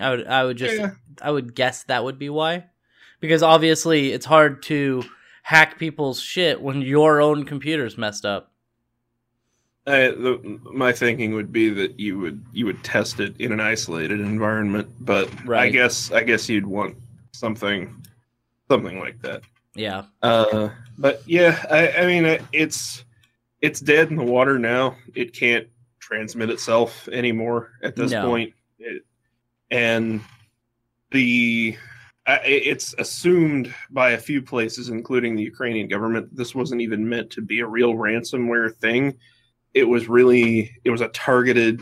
[0.00, 0.90] I would I would just Yeah.
[1.22, 2.64] I would guess that would be why.
[3.20, 5.02] Because obviously it's hard to
[5.42, 8.50] hack people's shit when your own computer's messed up.
[9.86, 13.60] I, the, my thinking would be that you would you would test it in an
[13.60, 16.96] isolated environment, but I guess I guess you'd want
[17.32, 17.94] something
[18.70, 19.42] something like that.
[19.74, 20.04] Yeah.
[20.22, 23.04] Uh, but yeah, I, I mean it's
[23.60, 24.96] it's dead in the water now.
[25.14, 28.26] It can't transmit itself anymore at this No.
[28.26, 28.52] point.
[28.78, 29.02] It,
[29.70, 30.20] and
[31.10, 31.76] the
[32.26, 37.30] I, it's assumed by a few places, including the Ukrainian government, this wasn't even meant
[37.30, 39.18] to be a real ransomware thing.
[39.74, 41.80] It was really it was a targeted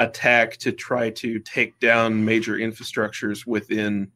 [0.00, 4.10] attack to try to take down major infrastructures within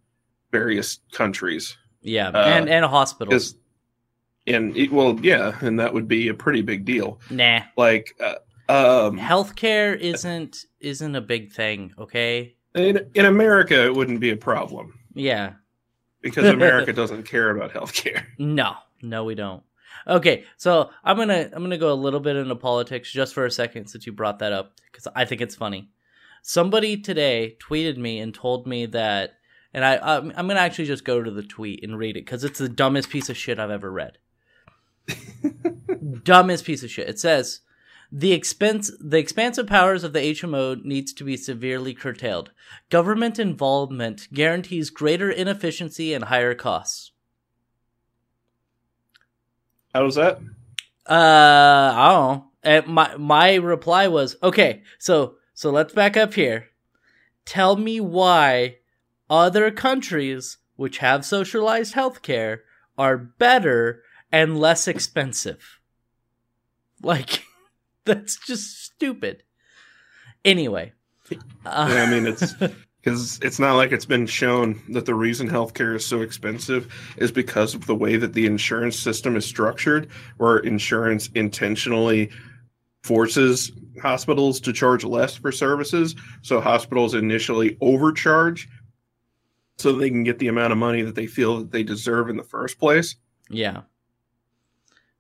[0.51, 1.77] various countries.
[2.03, 2.29] Yeah.
[2.29, 3.55] Uh, and and hospitals.
[4.55, 7.21] And it, well, yeah, and that would be a pretty big deal.
[7.31, 7.61] Nah.
[7.77, 8.35] Like, uh,
[9.09, 12.55] um, Healthcare isn't isn't a big thing, okay?
[12.75, 15.55] in, in America, it wouldn't be a problem Yeah.
[16.21, 18.25] because America doesn't care about healthcare.
[18.39, 19.63] No, no, we don't.
[20.07, 23.51] Okay, so I'm gonna I'm gonna go a little bit into politics just for a
[23.51, 25.91] second since you brought that up because I think it's funny.
[26.43, 29.33] Somebody today tweeted me and told me that,
[29.75, 32.45] and I I'm, I'm gonna actually just go to the tweet and read it because
[32.45, 34.19] it's the dumbest piece of shit I've ever read.
[36.25, 37.09] dumbest piece of shit.
[37.09, 37.61] It says.
[38.11, 42.53] The expense the expansive powers of the HMO needs to be severely curtailed.
[42.88, 47.12] Government involvement guarantees greater inefficiency and higher costs.
[49.94, 50.38] How was that?
[51.09, 52.44] Uh, I don't know.
[52.62, 54.83] And my my reply was okay.
[54.99, 56.68] So so let's back up here.
[57.44, 58.77] Tell me why
[59.29, 62.61] other countries which have socialized healthcare
[62.97, 65.79] are better and less expensive.
[67.03, 67.45] Like
[68.05, 69.43] that's just stupid.
[70.45, 70.93] Anyway,
[71.67, 72.55] uh, Yeah, I mean, it's
[73.03, 77.33] because it's not like it's been shown that the reason healthcare is so expensive is
[77.33, 82.31] because of the way that the insurance system is structured, where insurance intentionally
[83.03, 86.14] forces hospitals to charge less for services.
[86.43, 88.69] So hospitals initially overcharge
[89.79, 92.37] so they can get the amount of money that they feel that they deserve in
[92.37, 93.17] the first place.
[93.49, 93.83] yeah.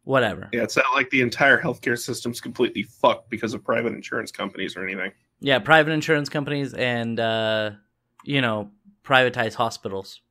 [0.08, 0.48] Whatever.
[0.54, 4.74] Yeah, it's not like the entire healthcare system's completely fucked because of private insurance companies
[4.74, 5.12] or anything.
[5.40, 7.72] Yeah, private insurance companies and uh,
[8.24, 8.70] you know
[9.04, 10.22] privatized hospitals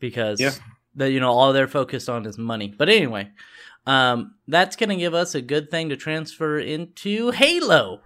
[0.00, 0.50] because Yeah.
[0.96, 2.74] the you know all they're focused on is money.
[2.76, 3.30] But anyway,
[3.86, 8.00] um, that's gonna give us a good thing to transfer into Halo.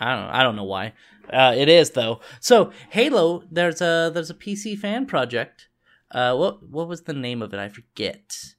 [0.00, 0.92] I don't I don't know why.
[1.32, 2.20] Uh, it is though.
[2.40, 5.68] So Halo, there's a there's a PC fan project.
[6.10, 7.60] Uh, what what was the name of it?
[7.60, 8.54] I forget.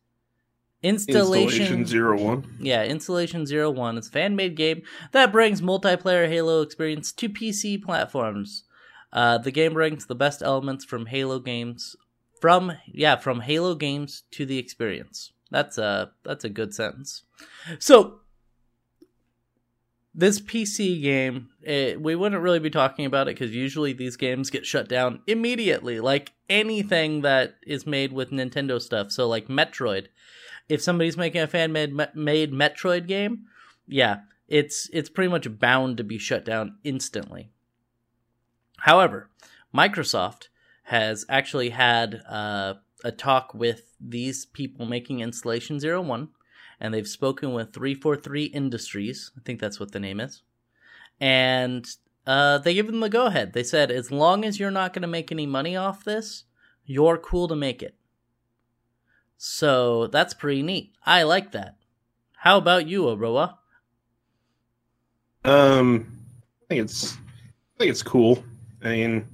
[0.83, 2.57] Installation, Installation zero one.
[2.59, 7.29] yeah, Installation Zero One It's a fan made game that brings multiplayer Halo experience to
[7.29, 8.63] PC platforms.
[9.13, 11.95] Uh, the game brings the best elements from Halo games
[12.39, 15.31] from yeah from Halo games to the experience.
[15.51, 17.23] That's a that's a good sentence.
[17.77, 18.21] So
[20.13, 24.49] this PC game, it, we wouldn't really be talking about it because usually these games
[24.49, 29.11] get shut down immediately, like anything that is made with Nintendo stuff.
[29.11, 30.07] So like Metroid,
[30.71, 33.45] if somebody's making a fan made made Metroid game,
[33.87, 37.51] yeah, it's it's pretty much bound to be shut down instantly.
[38.79, 39.29] However,
[39.75, 40.47] Microsoft
[40.83, 46.29] has actually had uh, a talk with these people making Installation Zero One,
[46.79, 49.31] and they've spoken with 343 Industries.
[49.37, 50.41] I think that's what the name is.
[51.19, 51.85] And
[52.25, 53.51] uh, they give them the go ahead.
[53.51, 56.45] They said, as long as you're not going to make any money off this,
[56.85, 57.95] you're cool to make it.
[59.43, 60.93] So that's pretty neat.
[61.03, 61.77] I like that.
[62.37, 63.55] How about you, Aroah?
[65.43, 66.05] Um,
[66.61, 68.43] I think it's I think it's cool.
[68.83, 69.27] I mean,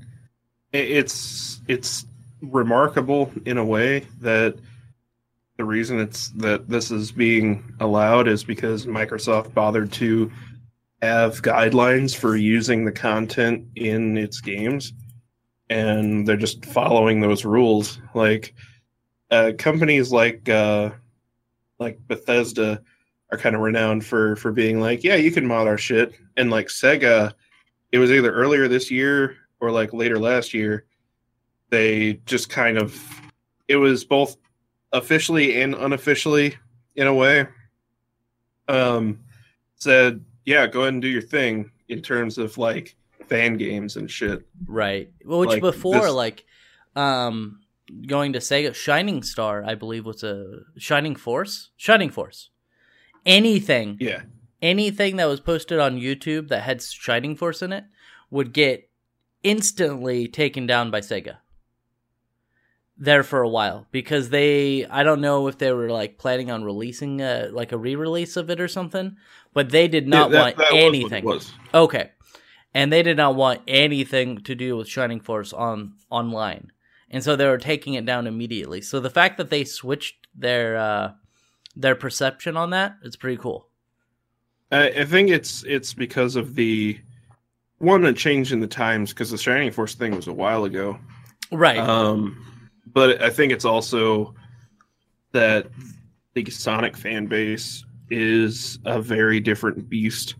[0.71, 2.05] it's it's
[2.41, 4.55] remarkable in a way that
[5.57, 10.31] the reason it's that this is being allowed is because Microsoft bothered to
[11.01, 14.93] have guidelines for using the content in its games
[15.69, 18.53] and they're just following those rules like
[19.31, 20.91] uh, companies like uh,
[21.79, 22.81] like Bethesda
[23.31, 26.49] are kind of renowned for for being like yeah you can mod our shit and
[26.49, 27.33] like Sega
[27.91, 30.85] it was either earlier this year or like later last year
[31.69, 32.97] they just kind of
[33.67, 34.37] it was both
[34.93, 36.55] officially and unofficially
[36.95, 37.45] in a way
[38.69, 39.19] um
[39.75, 42.95] said yeah go ahead and do your thing in terms of like
[43.27, 45.11] fan games and shit Right.
[45.25, 46.45] Well, which Like, before, this- like,
[46.95, 47.59] um,
[48.07, 52.49] going to Sega, Shining Star, I believe was a Shining Force, Shining Force.
[53.25, 54.21] Anything, yeah
[54.59, 57.83] anything that was posted on YouTube that had Shining Force in it
[58.31, 58.89] would get
[59.43, 61.37] instantly taken down by Sega.
[62.97, 66.63] There for a while because they, I don't know if they were like planning on
[66.63, 69.15] releasing a, like a re-release of it or something,
[69.53, 71.23] but they did not Yeah, that- want that was anything.
[71.23, 71.53] was.
[71.75, 72.09] Okay.
[72.73, 76.71] And they did not want anything to do with Shining Force on online.
[77.09, 78.81] And so they were taking it down immediately.
[78.81, 81.11] So the fact that they switched their uh
[81.75, 83.67] their perception on that is pretty cool.
[84.71, 86.99] I, I think it's it's because of the
[87.77, 90.99] one a change in the times because the Shining Force thing was a while ago.
[91.51, 91.77] Right.
[91.77, 92.43] Um,
[92.85, 94.33] but I think it's also
[95.31, 95.67] that
[96.33, 100.35] the Sonic fan base is a very different beast.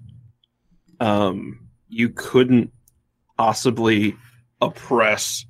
[0.99, 2.71] Um, you couldn't
[3.37, 4.15] possibly
[4.61, 5.45] oppress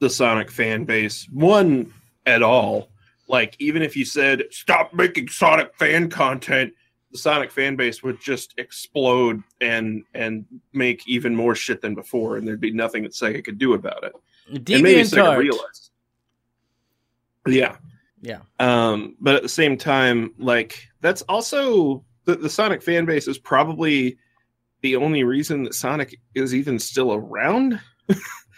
[0.00, 1.92] the Sonic fan base one
[2.26, 2.88] at all.
[3.28, 6.74] Like even if you said stop making Sonic fan content,
[7.12, 12.36] the Sonic fan base would just explode and and make even more shit than before,
[12.36, 14.12] and there'd be nothing that Sega could do about it
[14.50, 15.90] and maybe Sega realized.
[17.46, 17.76] Yeah.
[18.20, 18.40] Yeah.
[18.58, 23.38] Um, but at the same time, like that's also the, the Sonic fan base is
[23.38, 24.18] probably
[24.82, 27.80] the only reason that Sonic is even still around.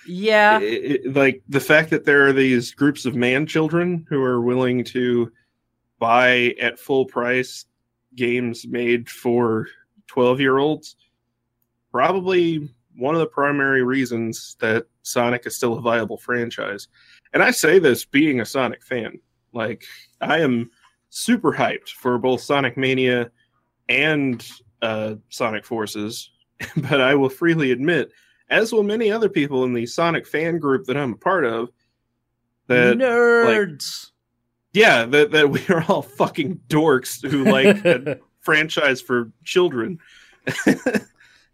[0.06, 0.58] Yeah.
[0.60, 4.40] It- it- like the fact that there are these groups of man children who are
[4.40, 5.30] willing to
[5.98, 7.66] buy at full price
[8.16, 9.68] games made for
[10.08, 10.96] 12 year olds
[11.90, 16.88] probably one of the primary reasons that Sonic is still a viable franchise.
[17.32, 19.18] And I say this being a Sonic fan.
[19.52, 19.84] Like
[20.20, 20.70] I am
[21.10, 23.30] super hyped for both Sonic Mania
[23.88, 24.46] and
[24.82, 26.30] uh, Sonic Forces,
[26.76, 28.12] but I will freely admit,
[28.52, 31.70] as will many other people in the Sonic fan group that I'm a part of,
[32.66, 34.10] that Nerds.
[34.72, 39.98] yeah, that, that we are all fucking dorks who like a franchise for children.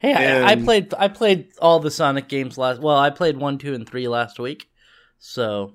[0.01, 3.59] hey, I, I played I played all the Sonic games last well, I played 1,
[3.59, 4.69] 2 and 3 last week.
[5.21, 5.75] So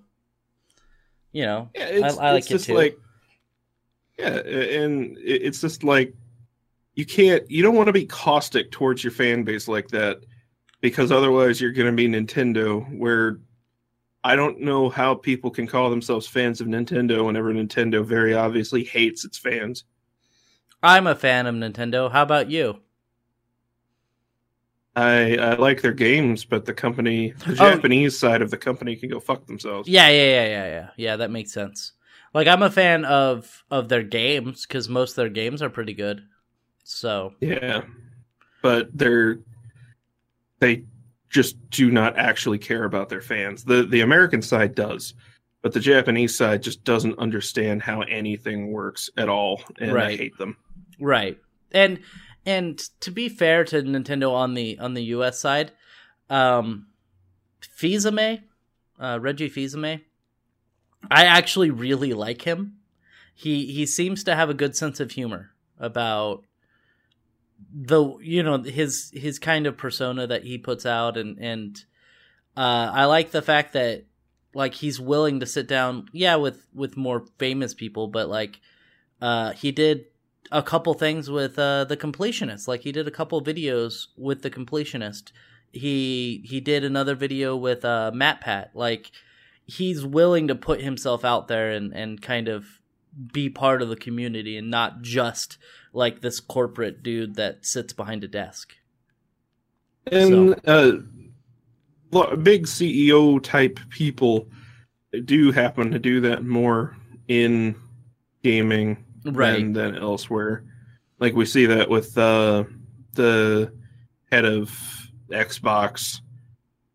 [1.32, 2.76] you know, Yeah, it's, I like it's it just too.
[2.76, 2.98] like
[4.20, 6.14] yeah, and it's just like
[6.96, 10.20] you can't you don't want to be caustic towards your fan base like that
[10.84, 13.40] because otherwise you're going to be Nintendo where
[14.22, 18.84] I don't know how people can call themselves fans of Nintendo whenever Nintendo very obviously
[18.84, 19.86] hates its fans.
[20.84, 22.12] I'm a fan of Nintendo.
[22.12, 22.82] How about you?
[24.96, 27.72] I I like their games, but the company, the Oh.
[27.72, 29.88] Japanese side of the company can go fuck themselves.
[29.88, 30.90] Yeah, yeah, yeah, yeah, yeah.
[30.98, 31.94] Yeah, that makes sense.
[32.34, 35.94] Like I'm a fan of of their games cuz most of their games are pretty
[35.94, 36.22] good.
[36.84, 37.84] So, Yeah.
[38.62, 39.40] But they're
[40.64, 40.84] they
[41.30, 43.66] just do not actually care about their fans.
[43.66, 45.14] The the American side does,
[45.62, 50.38] but the Japanese side just doesn't understand how anything works at all and I hate
[50.38, 50.56] them.
[51.00, 51.38] Right.
[51.72, 52.00] And
[52.46, 55.72] and to be fair to Nintendo on the on the US side,
[56.30, 56.88] um
[57.60, 58.44] Fils-Aimé,
[59.00, 60.02] uh Reggie Fils-Aimé,
[61.12, 62.78] I actually really like him.
[63.36, 66.46] He he seems to have a good sense of humor about
[67.72, 71.86] the you know his his kind of persona that he puts out and and
[72.58, 74.06] uh I like the fact that
[74.54, 78.60] like he's willing to sit down yeah with with more famous people but like
[79.22, 80.06] uh he did
[80.54, 82.68] a couple things with uh, the completionist.
[82.68, 85.32] Like he did a couple videos with the completionist.
[85.72, 88.70] He he did another video with uh, MatPat.
[88.76, 89.12] Like
[89.66, 92.80] he's willing to put himself out there and and kind of
[93.32, 95.58] be part of the community and not just
[95.94, 98.74] like this corporate dude that sits behind a desk.
[100.08, 100.94] And uh
[102.38, 104.48] big CEO type people
[105.26, 106.96] do happen to do that more
[107.28, 107.76] in
[108.44, 109.54] gaming Right.
[109.62, 110.66] than, than elsewhere.
[111.20, 112.66] Like we see that with uh
[113.14, 113.72] the
[114.32, 114.72] head of
[115.30, 116.22] Xbox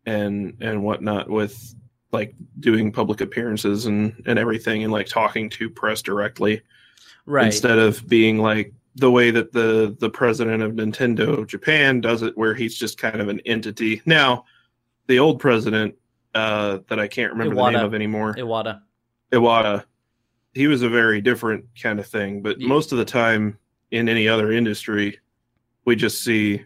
[0.05, 1.73] and and whatnot with
[2.11, 6.61] like doing public appearances and and everything and like talking to press directly
[7.25, 7.47] right.
[7.47, 12.37] instead of being like the way that the the president of Nintendo Japan does it
[12.37, 14.01] where he's just kind of an entity.
[14.05, 14.45] Now,
[15.07, 15.95] the old president
[16.35, 18.33] uh that I can't remember the name of anymore.
[18.35, 18.81] Iwata.
[19.31, 19.83] Iwata,
[20.53, 22.41] he was a very different kind of thing.
[22.41, 22.67] But Yeah.
[22.67, 23.57] most of the time
[23.91, 25.19] in any other industry,
[25.85, 26.65] we just see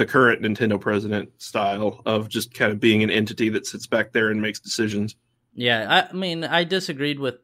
[0.00, 4.12] the current Nintendo president style of just kind of being an entity that sits back
[4.12, 5.14] there and makes decisions.
[5.52, 7.34] Yeah, I, I mean, I disagreed with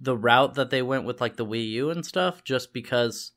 [0.00, 3.32] the route that they went with like the Wii U and stuff, just because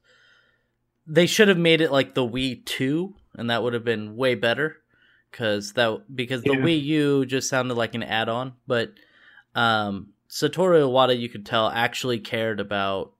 [1.05, 4.35] they should have made it like the Wii Two, and that would have been way
[4.35, 4.77] better.
[5.29, 6.63] Because that because the Yeah.
[6.63, 8.93] Wii U just sounded like an add-on, but
[9.53, 13.11] um, Satoru Iwata, you could tell, actually cared about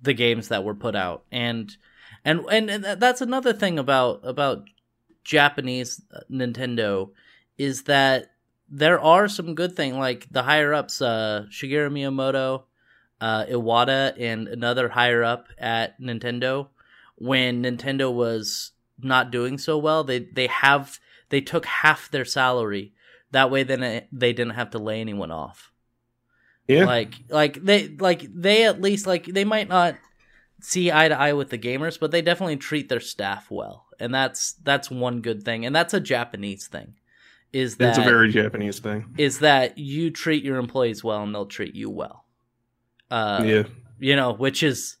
[0.00, 1.76] the games that were put out, and
[2.24, 4.64] and and, and that's another thing about about
[5.26, 7.10] Japanese uh, Nintendo
[7.58, 8.30] is that
[8.68, 12.62] there are some good things like the higher ups uh shigeru miyamoto
[13.20, 16.68] uh iwata and another higher up at nintendo.
[17.16, 21.00] When nintendo was not doing so well they they have
[21.30, 22.92] they took half their salary.
[23.32, 25.72] That way then it, they didn't have to lay anyone off.
[26.68, 26.84] Yeah.
[26.84, 29.96] like like they like they at least like they might not
[30.60, 34.14] see eye to eye with the gamers but they definitely treat their staff well and
[34.14, 36.94] that's that's one good thing and that's a japanese thing
[37.52, 39.14] is that It's a very Japanese thing.
[39.16, 42.26] is that you treat your employees well and they'll treat you well.
[43.10, 43.62] Uh, yeah.
[43.98, 44.96] You know, which is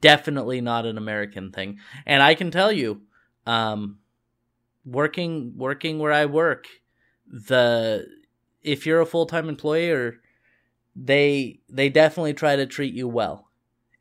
[0.00, 1.78] definitely not an American thing.
[2.06, 3.02] And I can tell you,
[3.44, 3.98] um,
[4.86, 6.68] working working where I work,
[7.26, 8.06] the
[8.62, 10.20] if you're a full time employee, or
[10.96, 13.49] they they definitely try to treat you well.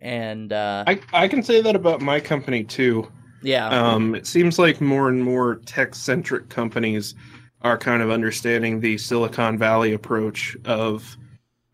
[0.01, 3.11] And uh, I, I can say that about my company too.
[3.41, 7.15] yeah, Um, it seems like more and more tech centric companies
[7.61, 11.17] are kind of understanding the Silicon Valley approach of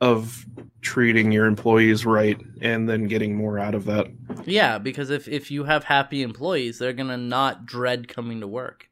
[0.01, 0.45] of
[0.81, 4.07] treating your employees right and then getting more out of that.
[4.45, 8.89] yeah, because if if you have happy employees, they're gonna not dread coming to work.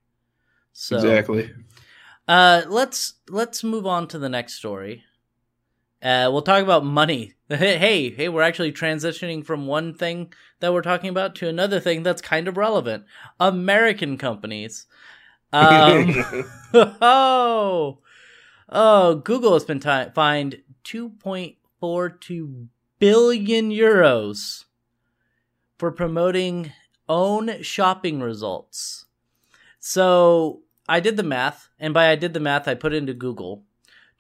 [0.72, 1.52] So Exactly.
[2.28, 5.04] Uh, let's let's move on to the next story.
[6.04, 7.34] Uh, we'll talk about money.
[7.48, 12.04] hey, hey, we're actually transitioning from one thing that we're talking about to another thing
[12.04, 13.06] that's kind of relevant.
[13.40, 14.86] American companies.
[15.54, 16.14] Um,
[16.74, 18.00] oh,
[18.68, 22.68] oh, Google has been ti fined 2.42
[23.00, 24.66] billion euros
[25.78, 26.74] for promoting
[27.08, 29.06] own shopping results.
[29.80, 33.14] So I did the math, and by I did the math, I put it into
[33.14, 33.64] Google.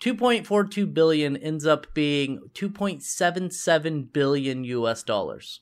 [0.03, 5.61] 2.42 billion ends up being 2.77 billion US dollars.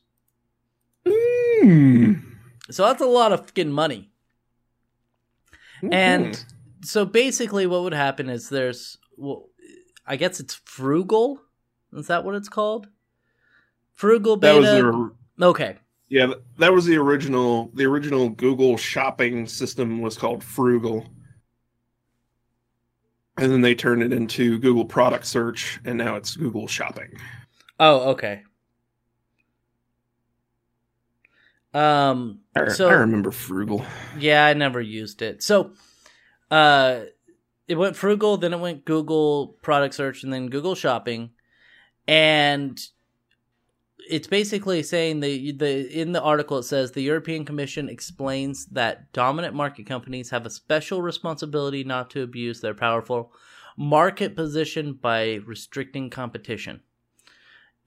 [1.08, 2.14] Hmm.
[2.72, 4.10] So that's a lot of fucking money.
[5.92, 6.42] And Hmm.
[6.84, 9.50] so basically, what would happen is there's, well,
[10.08, 11.38] I guess it's Froogle.
[11.94, 12.88] Is that what it's called?
[14.00, 15.12] Froogle that was beta.
[15.38, 15.78] the okay.
[16.10, 21.08] yeah that was the original the original Google shopping system was called Froogle.
[23.38, 27.10] And then they turned it into Google Product Search, and now it's Google Shopping.
[27.80, 28.44] Oh, okay.
[31.74, 32.40] Um.
[32.56, 33.86] I, So- I remember Froogle.
[34.20, 35.42] Yeah, I never used it.
[35.42, 35.74] So,
[36.50, 37.02] uh,
[37.68, 41.32] it went Froogle, then it went Google Product Search, and then Google Shopping,
[42.08, 42.78] and
[44.10, 49.12] it's basically saying the the in the article it says the European Commission explains that
[49.14, 53.32] dominant market companies have a special responsibility not to abuse their powerful
[53.78, 56.82] market position by restricting competition.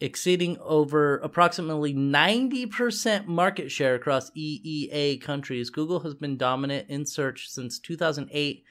[0.00, 7.48] Exceeding over approximately 90% market share across EEA countries, Google has been dominant in search
[7.48, 8.64] since 2008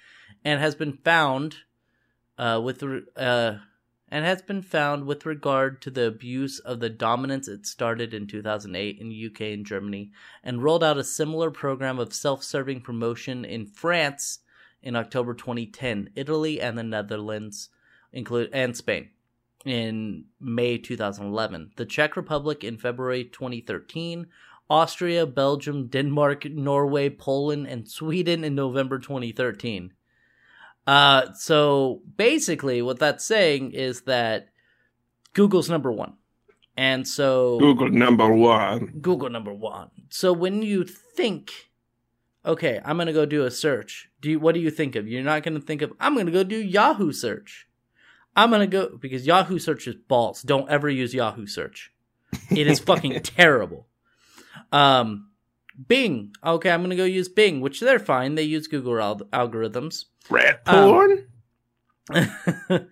[0.43, 1.55] and has been found
[2.37, 2.83] uh, with
[3.15, 3.53] uh,
[4.13, 8.27] and has been found with regard to the abuse of the dominance it started in
[8.27, 10.11] 2008 in UK and Germany
[10.43, 14.41] and rolled out a similar program of self-serving promotion in France
[14.83, 17.69] in October 2010, Italy and the Netherlands
[18.11, 19.09] include and Spain
[19.65, 24.27] in May 2011, the Czech Republic in February 2013,
[24.69, 29.91] Austria, Belgium, Denmark, Norway, Poland, and Sweden in November 2013.
[30.85, 34.49] Uh, so basically, what that's saying is that
[35.33, 36.13] Google's number one.
[36.75, 38.93] And so Google number one.
[39.01, 39.89] Google number one.
[40.09, 41.51] So when you think,
[42.45, 44.09] okay, I'm gonna go do a search.
[44.21, 45.07] Do you, what do you think of?
[45.07, 47.67] You're not gonna think of I'm gonna go do Yahoo search.
[48.35, 50.41] I'm gonna go because Yahoo search is balls.
[50.41, 51.91] Don't ever use Yahoo search.
[52.49, 53.87] It is fucking terrible.
[54.71, 55.29] Um,
[55.87, 56.33] Bing.
[56.43, 58.35] Okay, I'm gonna go use Bing, which they're fine.
[58.35, 60.05] They use Google al- algorithms.
[60.29, 61.27] Rat Um, porn.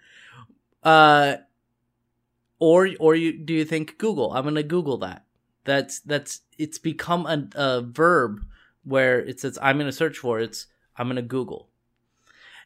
[0.84, 1.36] uh,
[2.59, 4.34] or or you do you think Google?
[4.34, 5.25] I'm gonna Google that.
[5.63, 8.45] That's that's it's become a, a verb
[8.84, 10.39] where it says I'm gonna search for.
[10.39, 10.67] It's
[10.97, 11.69] I'm gonna Google.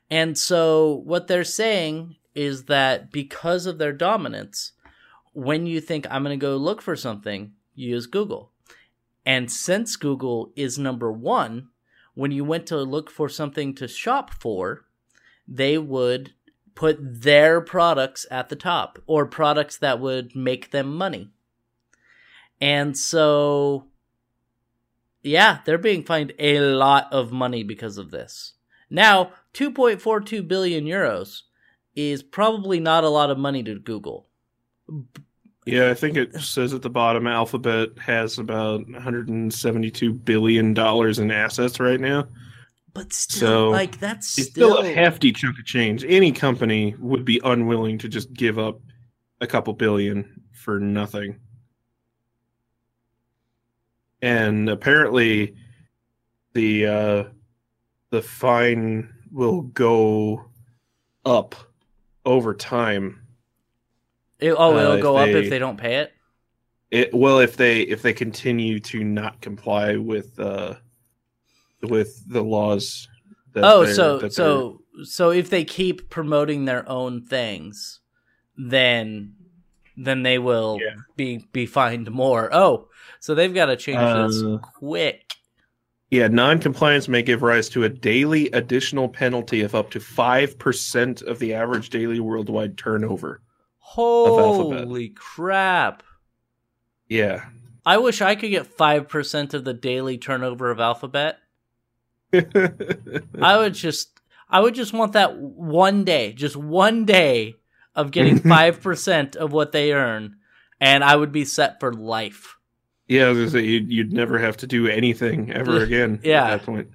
[0.09, 4.73] And so what they're saying is that because of their dominance,
[5.33, 8.51] when you think I'm gonna go look for something, you use Google.
[9.25, 11.69] And since Google is number one,
[12.13, 14.85] when you went to look for something to shop for,
[15.47, 16.33] they would
[16.75, 21.29] put their products at the top or products that would make them money.
[22.61, 23.87] And so,
[25.23, 28.53] yeah, they're being fined a lot of money because of this.
[28.89, 31.41] Now, 2.42 billion euros
[31.95, 34.27] is probably not a lot of money to Google.
[35.65, 41.31] Yeah, I think it says at the bottom Alphabet has about 172 billion dollars in
[41.31, 42.27] assets right now.
[42.93, 46.05] But still, So, like, that's still, still a hefty chunk of change.
[46.05, 48.79] Any company would be unwilling to just give up
[49.41, 51.39] a couple billion for nothing.
[54.21, 55.55] And apparently
[56.53, 57.23] the uh
[58.11, 60.45] the fine will go
[61.25, 61.53] up
[62.25, 63.24] over time.
[64.39, 66.11] It- oh, uh, it'll go up they- if they don't pay it.
[66.91, 70.75] It well if they if they continue to not comply with uh
[71.81, 73.07] with the laws
[73.53, 77.99] that oh so so so if they keep promoting their own things
[78.55, 79.33] then
[79.97, 80.95] then they will Yeah.
[81.17, 82.87] be be fined more oh
[83.19, 85.33] so they've got to change this Uh, quick
[86.11, 91.23] Yeah, non-compliance may give rise to a daily additional penalty of up to five percent
[91.23, 93.41] of the average daily worldwide turnover.
[93.87, 96.03] Holy crap
[97.07, 97.45] Yeah,
[97.85, 101.37] i wish i could get 5% of the daily turnover of alphabet
[102.33, 104.19] i would just
[104.49, 107.55] i would just want that one day just one day
[107.95, 110.37] of getting 5% of what they earn
[110.81, 112.55] and i would be set for life
[113.07, 113.25] yeah.
[113.25, 116.19] I was gonna say, you'd, you'd never have to do anything ever again.
[116.23, 116.45] Yeah.
[116.45, 116.89] at that point.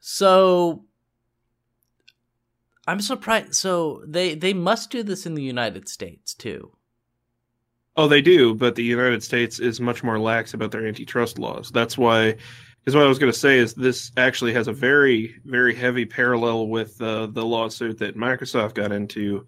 [0.00, 0.83] So
[2.86, 3.54] I'm surprised.
[3.54, 6.72] So they they must do this in the United States too.
[7.96, 11.70] Oh, they do, but the United States is much more lax about their antitrust laws.
[11.70, 12.32] That's why,
[12.80, 16.04] because what I was going to say is this actually has a very, very heavy
[16.04, 19.46] parallel with uh, the lawsuit that Microsoft got into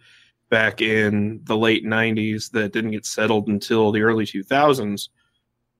[0.48, 5.08] back in the late 90s that didn't get settled until the early 2000s.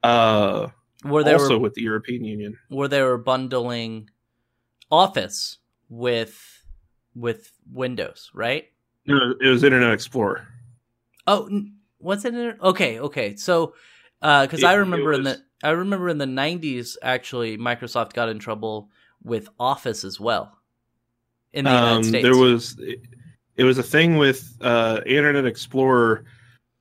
[0.03, 0.67] Uh,
[1.03, 2.59] Where they also were with the European Union.
[2.69, 4.11] where they were bundling
[4.91, 6.56] Office with
[7.17, 8.67] with Windows, right?
[9.07, 10.47] No, it was Internet Explorer.
[11.27, 11.49] Oh,
[11.99, 12.35] what's it?
[12.62, 13.35] Okay, okay.
[13.37, 13.75] So,
[14.21, 18.39] because It- I remember in the I remember in the '90s, actually, Microsoft got in
[18.39, 18.91] trouble
[19.25, 20.59] with Office as well
[21.53, 22.23] in the United Um, States.
[22.23, 23.01] there was it,
[23.57, 26.25] it was a thing with uh, Internet Explorer.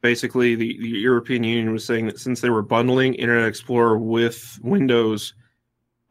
[0.02, 4.60] Basically, the, the European Union was saying that since they were bundling Internet Explorer with
[4.62, 5.34] Windows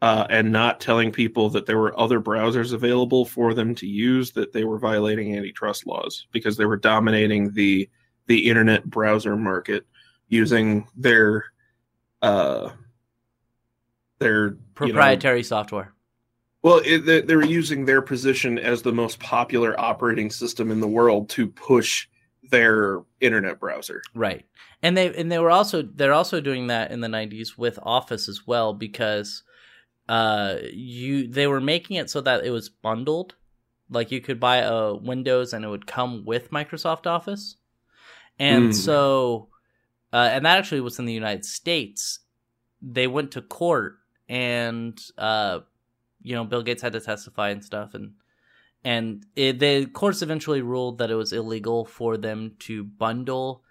[0.05, 4.31] uh, and not telling people that there were other browsers available for them to use,
[4.33, 7.89] that they were violating antitrust laws because they were dominating the
[8.27, 9.87] the internet browser market
[10.27, 11.45] using their
[12.21, 12.69] uh,
[14.19, 15.91] their you know, proprietary software.
[16.61, 20.81] well, it, they, they were using their position as the most popular operating system in
[20.81, 22.07] the world to push
[22.51, 24.03] their internet browser.
[24.13, 24.45] Right.
[24.83, 28.29] And they and they were also they're also doing that in the 90s with Office
[28.29, 29.41] as well because
[30.07, 33.35] uh you they were making it so that it was bundled
[33.89, 37.57] like you could buy a Windows and it would come with Microsoft Office.
[38.39, 38.75] And Hmm.
[38.75, 39.49] so
[40.13, 42.19] uh and that actually was in the United States.
[42.81, 43.97] They went to court
[44.29, 45.59] and uh
[46.21, 48.13] you know Bill Gates had to testify and stuff and
[48.83, 53.63] and it, the courts eventually ruled that it was illegal for them to bundle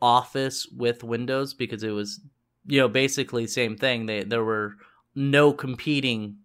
[0.00, 2.20] Office with Windows because it was,
[2.66, 4.06] you know, basically same thing.
[4.06, 4.76] They there were
[5.14, 6.38] no competing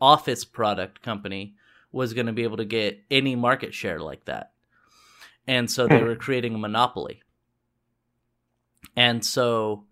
[0.00, 1.54] Office product company
[1.92, 4.52] was going to be able to get any market share like that,
[5.46, 6.04] and so they Hmm.
[6.04, 7.22] were creating a monopoly.
[8.96, 9.84] And so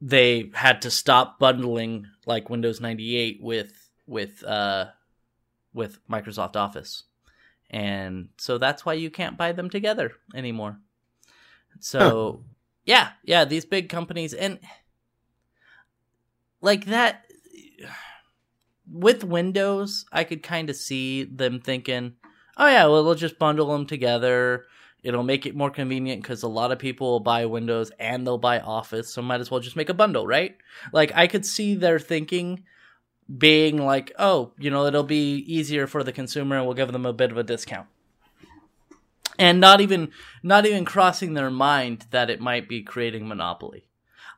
[0.00, 4.86] they had to stop bundling like Windows 98 with with uh
[5.74, 7.04] with Microsoft Office.
[7.70, 10.78] And so that's why you can't buy them together anymore.
[11.80, 12.44] So,
[12.84, 14.58] yeah, yeah, these big companies and
[16.60, 17.26] like that
[18.90, 22.14] with Windows, I could kind of see them thinking,
[22.56, 24.66] "Oh yeah, well we'll just bundle them together.
[25.02, 28.38] It'll make it more convenient because a lot of people will buy Windows and they'll
[28.38, 30.56] buy Office, so might as well just make a bundle, right?
[30.92, 32.64] Like I could see their thinking
[33.38, 37.06] being like, oh, you know, it'll be easier for the consumer and we'll give them
[37.06, 37.88] a bit of a discount.
[39.38, 43.86] And not even not even crossing their mind that it might be creating monopoly.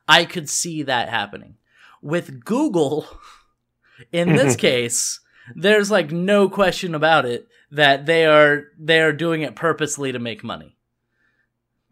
[0.07, 1.55] I could see that happening.
[2.01, 3.05] With Google,
[4.11, 5.19] in this case,
[5.55, 10.19] there's like no question about it that they are they are doing it purposely to
[10.19, 10.75] make money.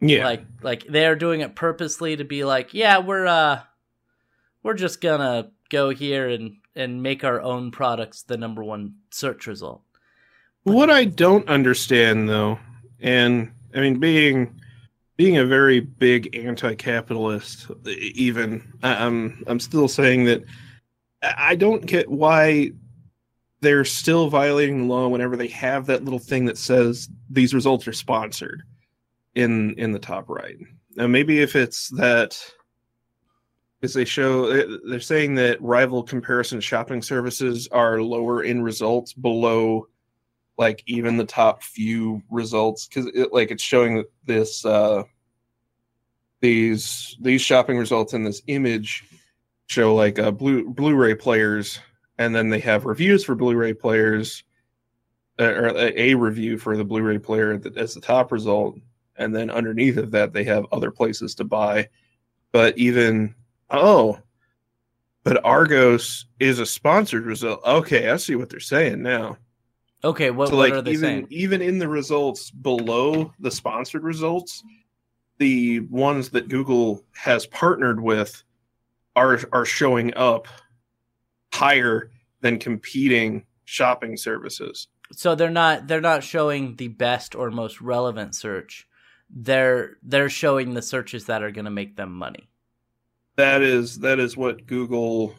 [0.00, 0.24] Yeah.
[0.24, 3.62] Like like they're doing it purposely to be like, yeah, we're uh
[4.62, 9.46] we're just gonna go here and and make our own products the number one search
[9.46, 9.82] result.
[10.62, 12.58] What I don't understand though,
[13.00, 14.57] and I mean being
[15.18, 20.44] being a very big anti-capitalist, even I'm I'm still saying that
[21.22, 22.70] I don't get why
[23.60, 27.88] they're still violating the law whenever they have that little thing that says these results
[27.88, 28.62] are sponsored
[29.34, 30.56] in in the top right.
[30.94, 32.40] Now maybe if it's that
[33.80, 39.14] because they show uh, they're saying that rival comparison shopping services are lower in results
[39.14, 39.88] below
[40.58, 45.04] like even the top few results because it, like it's showing this uh
[46.40, 49.04] these these shopping results in this image
[49.66, 51.78] show like uh blue blu-ray players
[52.18, 54.42] and then they have reviews for blu-ray players
[55.38, 58.76] uh, or a, a review for the blu-ray player as the top result
[59.16, 61.88] and then underneath of that they have other places to buy.
[62.52, 63.34] But even
[63.70, 64.18] oh
[65.22, 67.60] but argos is a sponsored result.
[67.64, 69.36] Okay i see what they're saying now
[70.04, 71.26] Okay, what, so what like are they even saying?
[71.30, 74.62] even in the results below the sponsored results
[75.38, 78.42] the ones that google has partnered with
[79.16, 80.46] are are showing up
[81.52, 87.80] higher than competing shopping services So they're not they're not showing the best or most
[87.80, 88.86] relevant search.
[89.30, 92.48] They're they're showing the searches that are going to make them money.
[93.36, 95.34] that is that is what google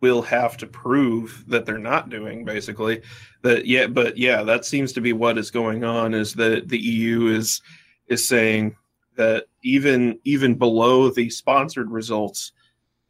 [0.00, 3.02] will have to prove that they're not doing basically
[3.42, 6.78] that yeah but yeah that seems to be what is going on is that the
[6.78, 7.60] eu is
[8.06, 8.74] is saying
[9.16, 12.52] that even even below the sponsored results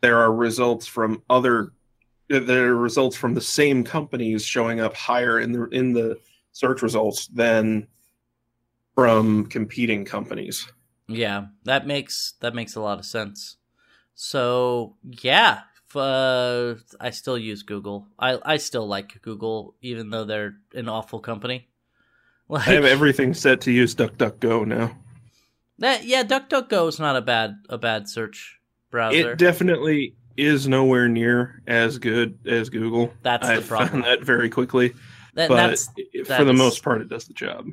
[0.01, 1.72] there are results from other
[2.28, 6.18] there are results from the same companies showing up higher in the in the
[6.53, 7.86] search results than
[8.95, 10.70] from competing companies
[11.11, 13.57] Yeah, that makes that makes a lot of sense.
[14.14, 15.62] So yeah,
[15.97, 18.07] uh, I still use Google.
[18.18, 21.68] I I still like Google, even though they're an awful company.
[22.49, 24.97] Like i have everything set to use duckduckgo now
[25.80, 28.61] that, yeah, DuckDuckGo is not a bad a bad search
[28.91, 29.32] browser.
[29.32, 33.12] It definitely is nowhere near as good as Google.
[33.22, 33.88] That's I the problem.
[33.88, 34.93] found that very quickly,
[35.34, 35.88] That- but that's
[36.26, 37.68] for the most part, it does the job.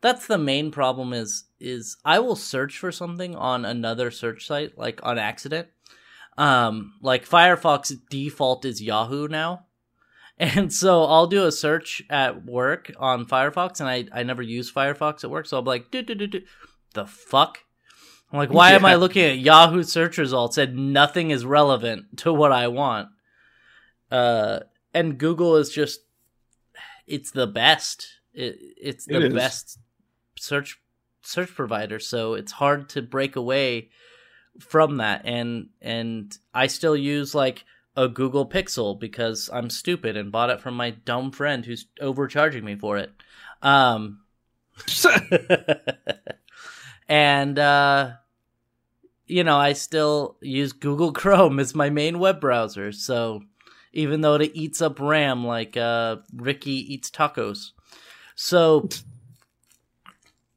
[0.00, 4.78] that's the main problem is is I will search for something on another search site
[4.78, 5.68] like on accident.
[6.38, 9.64] Um like Firefox default is Yahoo now.
[10.40, 14.72] And so I'll do a search at work on Firefox and I I never use
[14.72, 16.42] Firefox at work so I'll be like do do do do
[16.94, 17.58] the fuck?
[18.32, 18.96] I'm like why am I Yeah.
[18.98, 23.08] looking at Yahoo search results and nothing is relevant to what I want?
[24.12, 24.60] Uh
[24.94, 26.00] and Google is just
[27.08, 28.06] it's the best.
[28.32, 29.78] It, it's the It best
[30.38, 30.80] search
[31.22, 33.88] search provider, so it's hard to break away
[34.60, 35.22] from that.
[35.24, 37.64] And and I still use like
[37.96, 42.64] a Google Pixel because I'm stupid and bought it from my dumb friend who's overcharging
[42.64, 43.10] me for it.
[43.62, 44.20] Um,
[47.08, 48.12] and uh,
[49.26, 52.92] you know, I still use Google Chrome as my main web browser.
[52.92, 53.42] So
[53.92, 57.70] even though it eats up RAM like uh, Ricky eats tacos,
[58.34, 58.88] so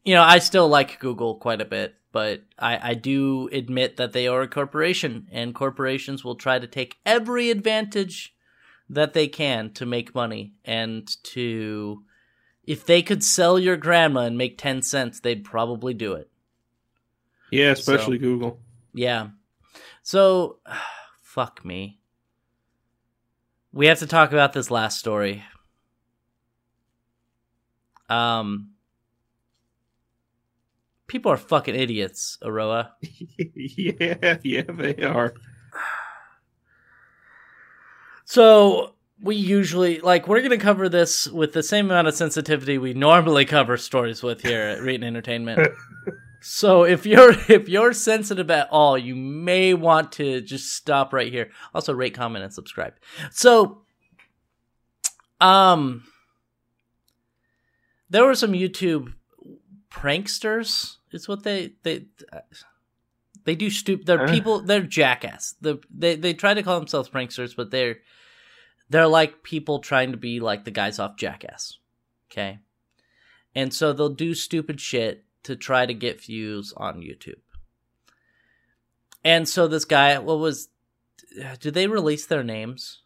[0.03, 1.95] you know, I still like Google quite a bit.
[2.11, 6.67] But I, I do admit that they are a corporation, and corporations will try to
[6.67, 8.35] take every advantage
[8.91, 12.03] that they can to make money and to
[12.65, 16.29] if they could sell your grandma and make 10 cents they'd probably do it.
[17.51, 18.59] Yeah, especially Google.
[18.93, 19.29] yeah.
[20.03, 20.59] So
[21.21, 21.99] fuck me.
[23.71, 25.45] We have to talk about this last story.
[28.09, 28.70] Um
[31.11, 32.91] people are fucking idiots aroah
[33.55, 35.33] yeah, yeah, they are.
[38.23, 42.93] So we usually like we're gonna cover this with the same amount of sensitivity we
[42.93, 45.67] normally cover stories with here at Reetin Entertainment.
[46.41, 51.31] so if you're if you're sensitive at all, you may want to just stop right
[51.31, 51.51] here.
[51.75, 52.93] Also rate, comment, and subscribe.
[53.31, 53.81] So
[55.41, 56.05] um
[58.09, 59.13] there were some YouTube
[59.91, 60.97] pranksters.
[61.11, 62.05] Is what they they
[63.43, 63.69] they do.
[63.69, 64.05] Stupid.
[64.05, 64.31] They're Uh.
[64.31, 64.61] people.
[64.61, 65.55] They're jackass.
[65.61, 67.97] The they they try to call themselves pranksters, but they're
[68.89, 71.77] they're like people trying to be like the guys off Jackass.
[72.31, 72.59] Okay,
[73.55, 77.39] and so they'll do stupid shit to try to get views on YouTube.
[79.23, 80.69] And so this guy, what was?
[81.59, 82.99] Do they release their names?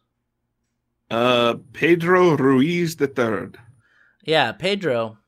[1.10, 3.58] Uh, Pedro Ruiz the third.
[4.24, 5.18] Yeah, Pedro.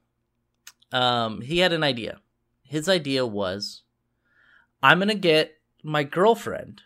[0.90, 2.18] Um, he had an idea.
[2.68, 3.82] His idea was,
[4.82, 6.82] I'm gonna get my girlfriend.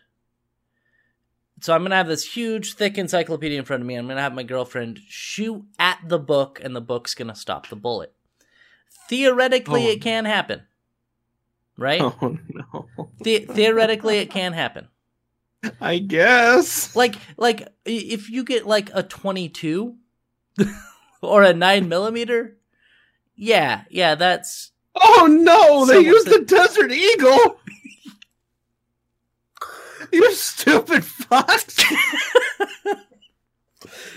[1.61, 3.95] So I'm gonna have this huge, thick encyclopedia in front of me.
[3.95, 7.75] I'm gonna have my girlfriend shoot at the book, and the book's gonna stop the
[7.75, 8.13] bullet.
[9.09, 9.91] Theoretically, Oh.
[9.91, 10.63] it can happen,
[11.77, 12.01] right?
[12.21, 12.87] Oh no!
[13.21, 14.87] The- theoretically, it can happen.
[15.79, 16.93] I guess.
[16.95, 19.95] Like, like if you get like a 22
[21.21, 22.57] or a nine millimeter,
[23.35, 25.85] yeah, yeah, that's Oh no!
[25.85, 27.59] They So- used the Desert Eagle.
[30.11, 31.81] you stupid fucks!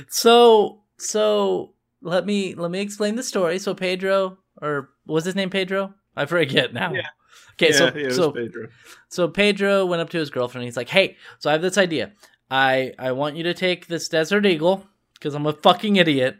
[0.09, 1.72] so so
[2.03, 6.24] let me let me explain the story so pedro or was his name pedro i
[6.24, 7.07] forget now Yeah.
[7.55, 8.68] okay so yeah, yeah, it was so Pedro.
[9.09, 12.12] so pedro went up to his girlfriend he's like hey so i have this idea
[12.51, 16.37] i i want you to take this desert eagle because i'm a fucking idiot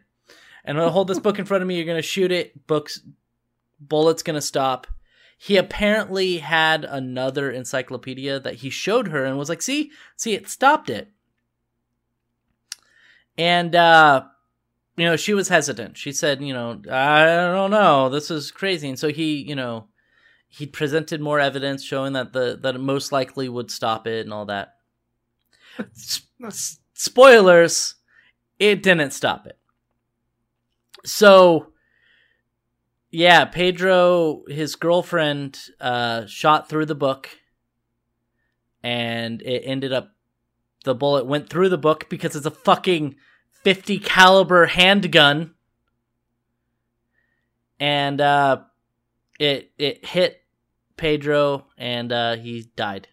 [0.65, 3.01] and i'm gonna hold this book in front of me you're gonna shoot it books
[3.81, 4.87] bullets gonna stop.
[5.39, 10.49] He apparently had another encyclopedia that he showed her and was like see see it
[10.49, 11.11] stopped it.
[13.37, 14.25] And uh
[14.97, 15.97] you know she was hesitant.
[15.97, 18.09] She said you know i don't know.
[18.09, 18.89] This is crazy.
[18.89, 19.89] And so he you know
[20.49, 24.33] he presented more evidence showing that the that it most likely would stop it and
[24.33, 24.75] all that.
[25.79, 27.97] S- spoilers
[28.59, 29.59] it didn't stop it.
[31.05, 31.73] So
[33.11, 37.29] yeah pedro his girlfriend uh shot through the book
[38.83, 40.13] and it ended up
[40.87, 43.17] the bullet went through the book because it's a fucking
[43.65, 45.55] 50 caliber handgun.
[47.81, 48.63] And uh
[49.41, 50.45] it it hit
[50.97, 53.09] pedro and uh he died.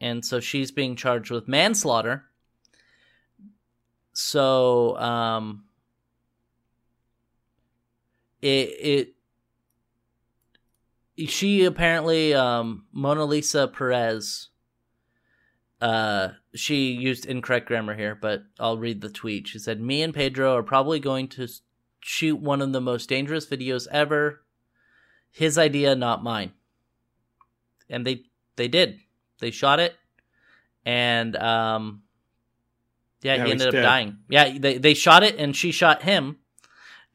[0.00, 2.26] And so she's being charged with manslaughter.
[4.12, 5.64] So um
[8.40, 9.15] it it
[11.18, 14.48] she apparently um monalisa perez
[15.80, 19.48] uh she used incorrect grammar here but i'll read the tweet.
[19.48, 21.48] She said me and pedro are probably going to
[22.00, 24.42] shoot one of the most dangerous videos ever.
[25.30, 26.52] His idea not mine.
[27.90, 28.24] And they
[28.56, 29.00] they did.
[29.40, 29.94] They shot it.
[30.84, 32.02] And um
[33.22, 33.82] yeah Now he ended up dead.
[33.82, 34.18] dying.
[34.28, 36.38] Yeah they, they shot it and she shot him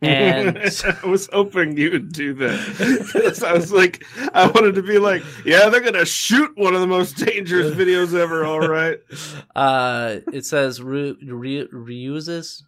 [0.02, 0.58] and
[1.04, 3.44] I was hoping you would do that.
[3.48, 6.88] I was like, I wanted to be like, yeah, they're gonna shoot one of the
[6.88, 8.46] most dangerous videos ever.
[8.46, 9.00] All right.
[9.56, 12.62] uh it says reuses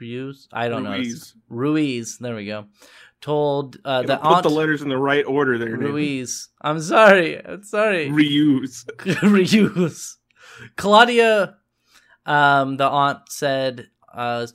[0.00, 1.94] reuse i don't know It's- Ruiz.
[2.08, 2.66] ruiz there we go
[3.20, 5.76] told uh know, put aunt the letters in the right order there.
[5.76, 8.84] Ruiz i'm sorry i'm sorry Reuse.
[8.98, 10.14] reuse.
[10.76, 11.56] Claudia,
[12.26, 14.46] um, the aunt said, uh,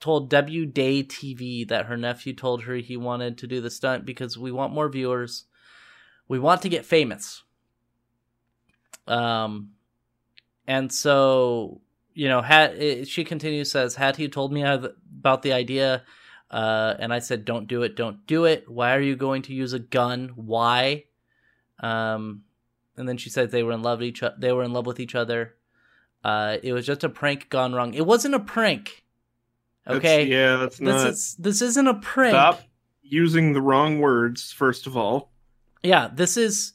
[0.00, 4.38] told WDAY TV that her nephew told her he wanted to do the stunt because
[4.38, 5.44] we want more viewers.
[6.26, 7.42] We want to get famous.
[9.06, 9.72] Um,
[10.66, 11.80] and so
[12.14, 16.02] you know, had it, she continues says, had he told me about the idea,
[16.50, 18.68] uh, and I said, don't do it, don't do it.
[18.68, 20.32] Why are you going to use a gun?
[20.34, 21.04] Why?
[21.78, 22.42] Um,
[22.96, 25.00] and then she said they were in love with each they were in love with
[25.00, 25.54] each other.
[26.22, 27.94] Uh, it was just a prank gone wrong.
[27.94, 29.04] It wasn't a prank.
[29.94, 31.06] That's- Okay, yeah, that's this not.
[31.08, 32.32] is this isn't a prank.
[32.32, 32.62] Stop
[33.02, 34.52] using the wrong words.
[34.52, 35.32] First of all,
[35.82, 36.74] Yeah, this is.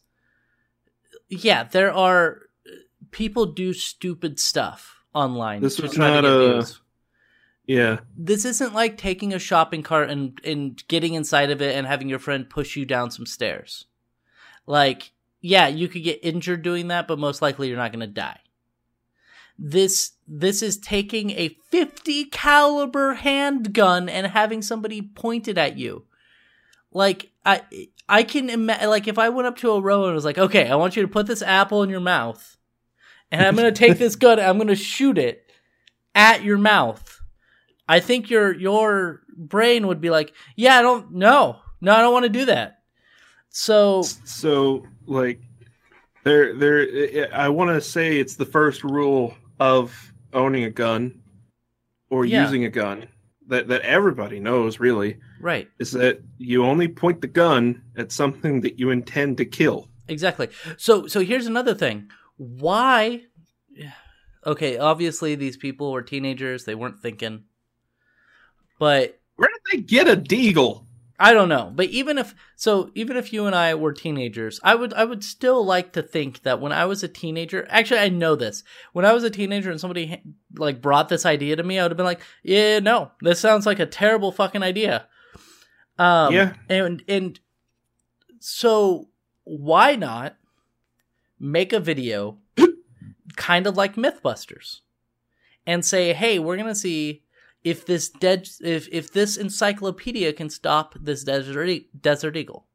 [1.30, 2.42] Yeah, there are
[3.12, 5.62] people do stupid stuff online.
[5.62, 6.82] This was not a- views.
[7.66, 8.00] yeah.
[8.18, 12.10] This isn't like taking a shopping cart and and getting inside of it and having
[12.10, 13.86] your friend push you down some stairs.
[14.68, 15.12] Like,
[15.42, 18.40] yeah, you could get injured doing that, but most likely you're not going to die.
[19.58, 26.06] This this is taking a 50 caliber handgun and having somebody point it at you.
[26.92, 27.62] Like I
[28.08, 30.76] I can imagine like if I went up to Aroah and was like, "Okay, I
[30.76, 32.58] want you to put this apple in your mouth."
[33.32, 35.52] And I'm to take this gun and I'm to shoot it
[36.14, 37.20] at your mouth.
[37.88, 41.60] I think your your brain would be like, "Yeah, I don't no.
[41.82, 42.80] No, I don't want to do that."
[43.50, 45.40] So, So like,
[46.24, 47.30] there, there.
[47.34, 51.22] I want to say it's the first rule of owning a gun
[52.10, 52.44] or Yeah.
[52.44, 53.08] using a gun
[53.48, 55.70] that that everybody knows really Right.
[55.80, 59.90] is that you only point the gun at something that you intend to kill.
[60.08, 60.50] Exactly.
[60.78, 62.10] So so here's another thing.
[62.38, 63.24] Why
[64.48, 67.46] Okay, obviously these people were teenagers, they weren't thinking.
[68.80, 70.85] But Where did they get a deagle?
[71.18, 71.72] I don't know.
[71.74, 75.24] But even if so even if you and I were teenagers, I would I would
[75.24, 78.64] still like to think that when I was a teenager, actually I know this.
[78.94, 80.22] When I was a teenager and somebody
[80.58, 83.12] like brought this idea to me, I would have been like, "Yeah, no.
[83.22, 85.08] This sounds like a terrible fucking idea."
[85.98, 86.54] Um Yeah.
[86.70, 87.40] and and
[88.40, 89.10] so
[89.46, 90.36] why not
[91.40, 92.40] make a video
[93.36, 94.82] kind of like Mythbusters
[95.66, 97.24] and say, "Hey, we're going to see
[97.66, 98.12] if this
[98.62, 102.68] if if this encyclopedia can stop this desert desert eagle."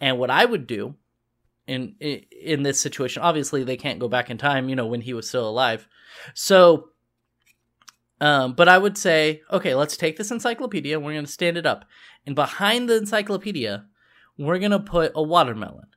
[0.00, 0.96] And what I would do
[1.66, 5.14] in in this situation, obviously they can't go back in time, you know, when he
[5.14, 5.88] was still alive.
[6.34, 6.90] So
[8.20, 11.56] um, but I would say, okay, let's take this encyclopedia and we're going to stand
[11.56, 11.84] it up.
[12.26, 13.86] And behind the encyclopedia,
[14.38, 15.88] we're going to put a watermelon.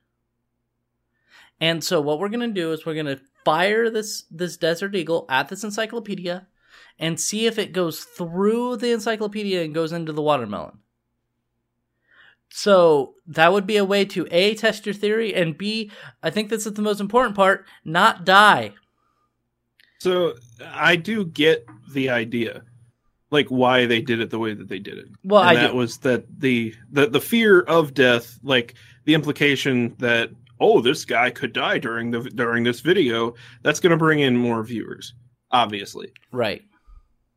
[1.60, 4.94] And so what we're going to do is we're going to fire this this desert
[4.94, 6.46] eagle at this encyclopedia
[6.98, 10.78] and see if it goes through the encyclopedia and goes into the watermelon.
[12.50, 15.90] So that would be a way to A test your theory and B,
[16.22, 18.72] I think this is the most important part, not die.
[19.98, 22.62] So I do get the idea,
[23.30, 25.08] like why they did it the way that they did it.
[25.24, 25.76] Well, and I that do.
[25.76, 28.74] was that the, the the fear of death, like
[29.04, 33.34] the implication that oh, this guy could die during the during this video.
[33.62, 35.14] That's going to bring in more viewers,
[35.50, 36.12] obviously.
[36.32, 36.62] Right.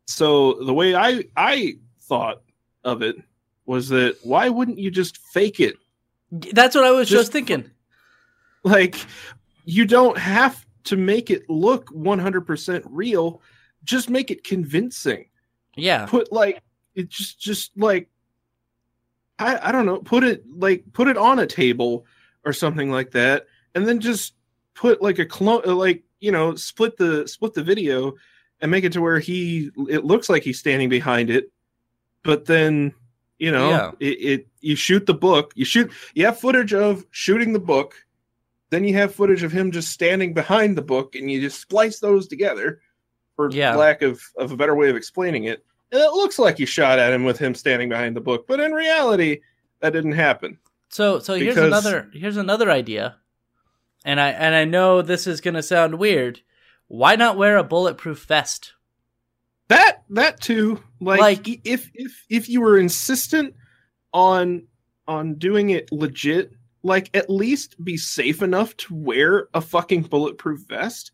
[0.05, 2.41] So the way I I thought
[2.83, 3.15] of it
[3.65, 5.75] was that why wouldn't you just fake it?
[6.31, 7.69] That's what I was just, Just- thinking.
[8.63, 8.95] Like
[9.65, 13.41] you don't have to make it look 100% real.
[13.83, 15.25] Just make it convincing.
[15.75, 16.05] Yeah.
[16.05, 16.61] put like
[16.95, 18.09] it just just like
[19.39, 22.05] I I don't know, put it like put it on a table
[22.45, 24.33] or something like that, and then just
[24.73, 28.13] put like a clone like you know split the split the video
[28.61, 31.51] and make it to where he it looks like he's standing behind it,
[32.23, 32.93] but then
[33.39, 33.91] you know Yeah.
[33.99, 37.95] it, it you shoot the book you shoot you have footage of shooting the book
[38.69, 41.99] then you have footage of him just standing behind the book and you just splice
[41.99, 42.79] those together
[43.35, 43.75] for Yeah.
[43.75, 46.99] lack of, of a better way of explaining it and it looks like you shot
[46.99, 49.41] at him with him standing behind the book but in reality
[49.79, 50.59] that didn't happen
[50.89, 53.17] So so here's another here's another idea.
[54.03, 56.41] And I and I know this is going to sound weird.
[56.87, 58.73] Why not wear a bulletproof vest?
[59.69, 63.55] that that too like, Like- if if if you were insistent
[64.13, 64.67] on
[65.07, 66.51] on doing it legit
[66.83, 71.11] like at least be safe enough to wear a fucking bulletproof vest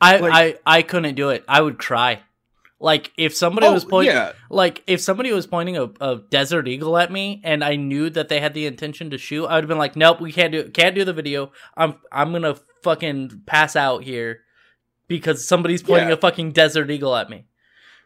[0.00, 0.32] I Like-
[0.66, 1.42] I I couldn't do it.
[1.48, 2.22] I would cry.
[2.78, 6.68] Like if somebody Oh, was pointing yeah like if somebody was pointing a, a desert
[6.68, 9.64] eagle at me and I knew that they had the intention to shoot, I would
[9.64, 11.52] have been like, "Nope, we can't do can't do the video.
[11.76, 14.40] I'm I'm going to fucking pass out here
[15.08, 16.14] because somebody's pointing Yeah.
[16.14, 17.46] a fucking desert eagle at me."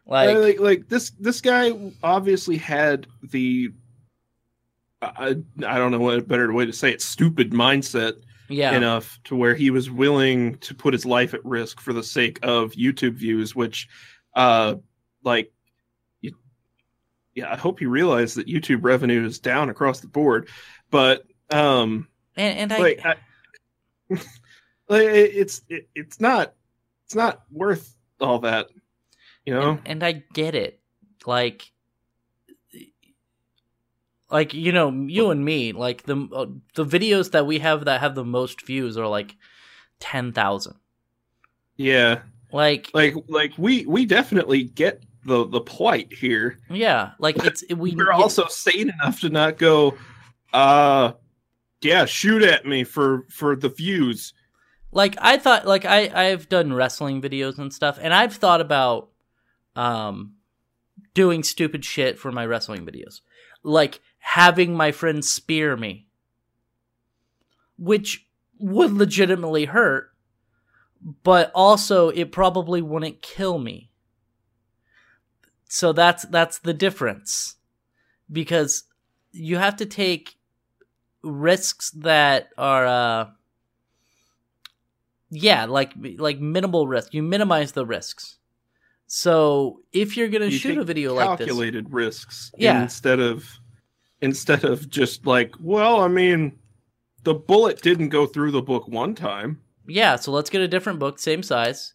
[0.06, 1.72] like, Like like like this this guy
[2.04, 3.70] obviously had the
[5.02, 8.14] I, I don't know what better way to say it stupid mindset
[8.48, 8.72] yeah.
[8.76, 12.38] enough to where he was willing to put his life at risk for the sake
[12.42, 13.88] of YouTube views, which,
[14.34, 14.74] uh,
[15.24, 15.52] like,
[16.20, 16.34] you,
[17.34, 20.48] yeah, I hope you realize that YouTube revenue is down across the board,
[20.90, 23.14] but, um, and and I like, I,
[24.10, 26.54] it- it's it, it's not
[27.04, 28.68] it's not worth all that,
[29.44, 29.70] you know.
[29.70, 30.80] and, and I get it.
[31.26, 31.70] Like,
[34.30, 38.00] like you know, you and me, like the uh, the videos that we have that
[38.00, 39.36] have the most views are like
[39.98, 40.76] ten thousand.
[41.76, 42.20] yeah,
[42.52, 46.58] Like, like like we we definitely get the the plight here.
[46.70, 47.94] yeah, like it's we.
[47.94, 49.96] we're also sane enough to not go
[50.52, 51.12] uh
[51.82, 54.32] yeah shoot at me for for the views
[54.92, 55.66] like I thought.
[55.66, 59.10] Like I I've done wrestling videos and stuff, and I've thought about
[59.76, 60.34] um
[61.14, 63.20] doing stupid shit for my wrestling videos,
[63.62, 66.08] like having my friends spear me,
[67.78, 68.26] which
[68.58, 70.09] would legitimately hurt,
[71.22, 73.90] but also it probably wouldn't kill me.
[75.68, 77.56] So that's that's the difference.
[78.30, 78.84] Because
[79.32, 80.36] you have to take
[81.22, 83.30] risks that are uh
[85.30, 87.14] yeah, like like minimal risk.
[87.14, 88.38] You minimize the risks.
[89.06, 92.82] So if you're gonna You shoot a video like this, calculated risks Yeah.
[92.82, 93.44] instead of
[94.20, 96.58] instead of just like well i mean
[97.22, 99.58] the bullet didn't go through the book one time
[99.90, 101.94] yeah, so let's get a different book, same size.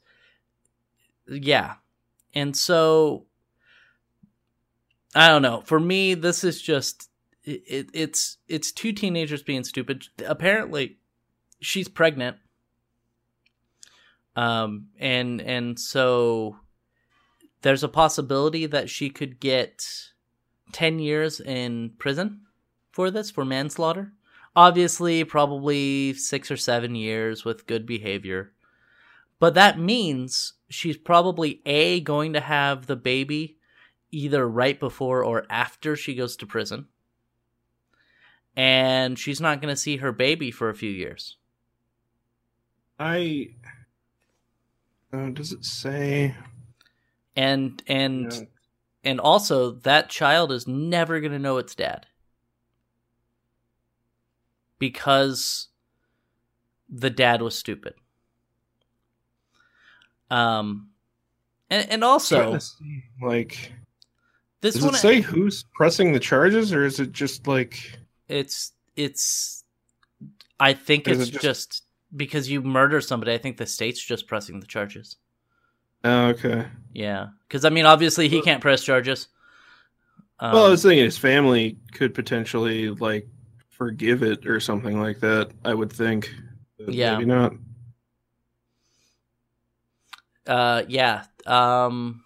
[1.27, 1.75] Yeah.
[2.33, 3.25] And so
[5.15, 5.61] I don't know.
[5.65, 7.09] For me, this is just
[7.43, 10.05] it, it, it's it's two teenagers being stupid.
[10.25, 10.97] Apparently,
[11.59, 12.37] she's pregnant.
[14.35, 16.57] Um and and so
[17.61, 19.83] there's a possibility that she could get
[20.73, 22.41] 10 years in prison
[22.91, 24.13] for this for manslaughter.
[24.55, 28.53] Obviously, probably 6 or 7 years with good behavior.
[29.39, 33.57] But that means she's probably A going to have the baby
[34.11, 36.87] either right before or after she goes to prison.
[38.55, 41.35] And she's not going to see her baby for a few years.
[42.97, 43.49] I.
[45.11, 46.35] Uh, does it say?
[47.35, 48.39] And and Yeah.
[49.03, 52.07] and also that child is never going to know its dad.
[54.79, 55.67] Because
[56.89, 57.93] the dad was stupid.
[60.29, 60.89] Um
[61.69, 63.71] and and also see, like,
[64.61, 67.99] this does one it say who's pressing the charges, or is it just like?
[68.27, 69.63] it's it's
[70.59, 71.83] I think it's it just, just-
[72.15, 75.17] because you murder somebody, I think the state's just pressing the charges.
[76.03, 76.65] Oh, okay.
[76.93, 77.27] Yeah.
[77.49, 79.27] Cuz I mean obviously he can't press charges.
[80.39, 83.27] Um, well, I was thinking his family could potentially like
[83.77, 85.51] forgive it or something like that.
[85.63, 86.33] I would think.
[86.77, 87.13] But Yeah.
[87.17, 87.53] Maybe not.
[90.47, 92.23] uh yeah um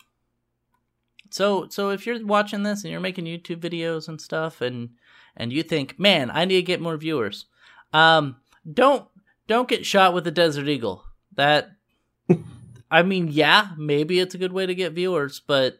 [1.29, 4.89] so so if you're watching this and you're making youtube videos and stuff and
[5.37, 7.45] and you think man i need to get more viewers
[7.93, 8.35] um
[8.73, 9.07] don't
[9.47, 11.69] don't get shot with a desert eagle that
[12.91, 15.79] i mean yeah maybe it's a good way to get viewers but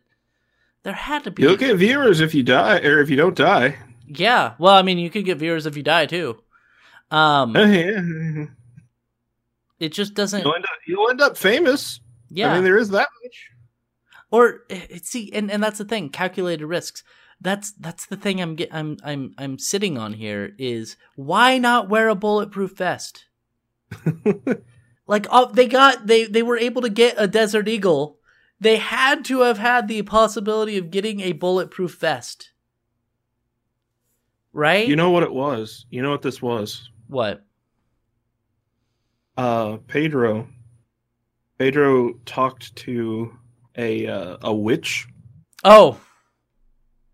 [0.84, 3.78] there had to be You'll get viewers if you die, or if you don't die.
[4.10, 6.38] Yeah well i mean you could get viewers if you die too
[7.12, 8.45] um Oh, yeah.
[9.80, 10.72] it just doesn't You'll end up.
[10.88, 11.99] You'll end up famous.
[12.30, 13.49] yeah I mean, there is that much.
[14.32, 17.03] or eh, see and, and that's the thing calculated risks
[17.41, 21.88] that's that's the thing i'm get i'm i'm i'm sitting on here is why not
[21.89, 23.26] wear a bulletproof vest
[25.07, 28.18] like uh, they got they they were able to get a desert eagle
[28.60, 32.51] they had to have had the possibility of getting a bulletproof vest
[34.54, 35.86] right You know what it was.
[35.89, 36.89] You know what this was.
[37.08, 37.43] what
[39.38, 40.47] Uh, Pedro.
[41.58, 43.38] Pedro talked to
[43.78, 45.08] a uh, a witch,
[45.64, 46.00] oh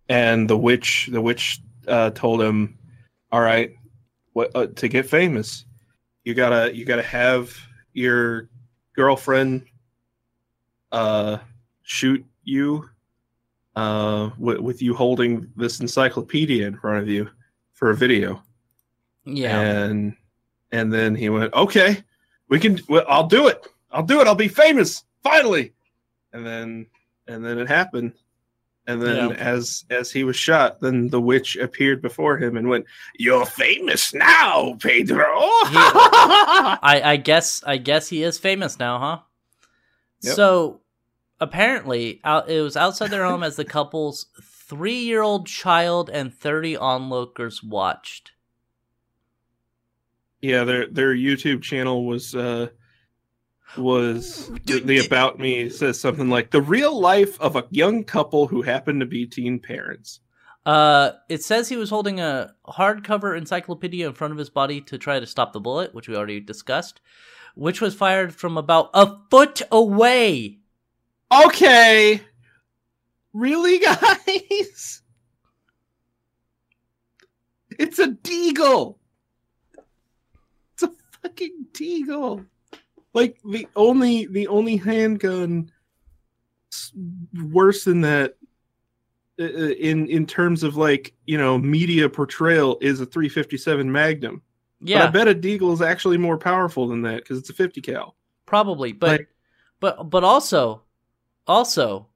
[0.09, 2.77] and the witch the witch uh, told him,
[3.31, 3.73] "All right,
[4.33, 5.65] what uh, to get famous,
[6.23, 7.55] you gotta you gotta have
[7.93, 8.49] your
[8.95, 9.65] girlfriend
[10.91, 11.37] uh
[11.83, 12.89] shoot you
[13.75, 17.29] uh with, with you holding this encyclopedia in front of you
[17.73, 18.41] for a video."
[19.27, 20.15] yeah and
[20.71, 22.03] and then he went okay
[22.47, 25.73] we can well, i'll do it i'll do it i'll be famous finally
[26.31, 26.85] and then
[27.27, 28.13] and then it happened
[28.85, 29.35] and then Yeah.
[29.37, 32.85] as as he was shot then the witch appeared before him and went
[33.17, 35.25] you're famous now pedro
[36.83, 39.19] I, I guess I guess he is famous now, huh?
[40.21, 40.35] Yep.
[40.35, 40.81] So
[41.39, 47.61] apparently, out, it was outside their home as the couple's three-year-old child and thirty onlookers
[47.63, 48.31] watched.
[50.41, 52.67] yeah their their youtube channel was uh
[53.77, 58.03] was the, Dude, the about me says something like the real life of a young
[58.03, 60.19] couple who happened to be teen parents
[60.65, 64.97] Uh, it says he was holding a hardcover encyclopedia in front of his body to
[64.97, 67.01] try to stop the bullet, which we already discussed,
[67.53, 70.57] which was fired from about a foot away.
[71.31, 72.21] Okay.
[73.33, 75.01] Really, guys?
[77.77, 78.95] It's a deagle.
[80.73, 80.91] It's a
[81.21, 82.45] fucking deagle.
[83.13, 85.71] Like the only the only handgun
[87.51, 88.35] worse than that
[89.39, 94.41] uh, uh, in in terms of like you know media portrayal is a 357 Magnum.
[94.81, 97.53] Yeah, But I bet a deagle is actually more powerful than that because it's a
[97.53, 98.15] 50 cal.
[98.45, 99.29] probably, but Like-
[99.81, 100.81] but but also
[101.47, 102.07] also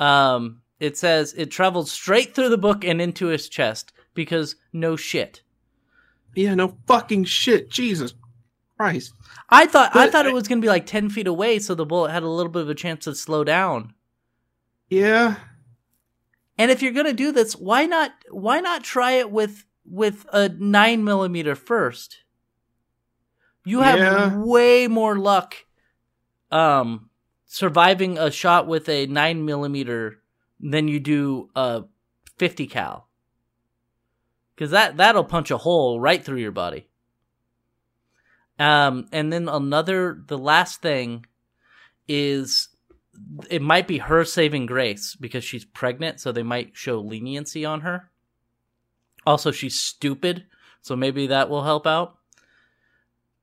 [0.00, 4.96] um it says it traveled straight through the book and into his chest because no
[4.96, 5.42] shit
[6.34, 7.70] Yeah, no fucking shit.
[7.70, 8.14] Jesus
[8.76, 9.12] Christ.
[9.50, 11.86] i thought i thought I- it was gonna be like 10 feet away so the
[11.86, 13.94] bullet had a little bit of a chance to slow down
[14.88, 15.36] Yeah.
[16.58, 20.48] and if you're gonna do this why not why not try it with with a
[20.48, 22.18] 9 millimeter first
[23.64, 24.36] you have Yeah.
[24.38, 25.54] way more luck
[26.50, 27.10] um
[27.54, 30.20] surviving a shot with a 9 millimeter
[30.58, 31.84] than you do a
[32.38, 33.08] 50 cal
[34.54, 36.88] because that that'll punch a hole right through your body
[38.58, 41.24] um and then another the last thing
[42.08, 42.74] is
[43.48, 47.82] it might be her saving grace because she's pregnant, so they might show leniency on
[47.82, 48.10] her.
[49.26, 50.44] Also, she's stupid,
[50.80, 52.18] so maybe that will help out.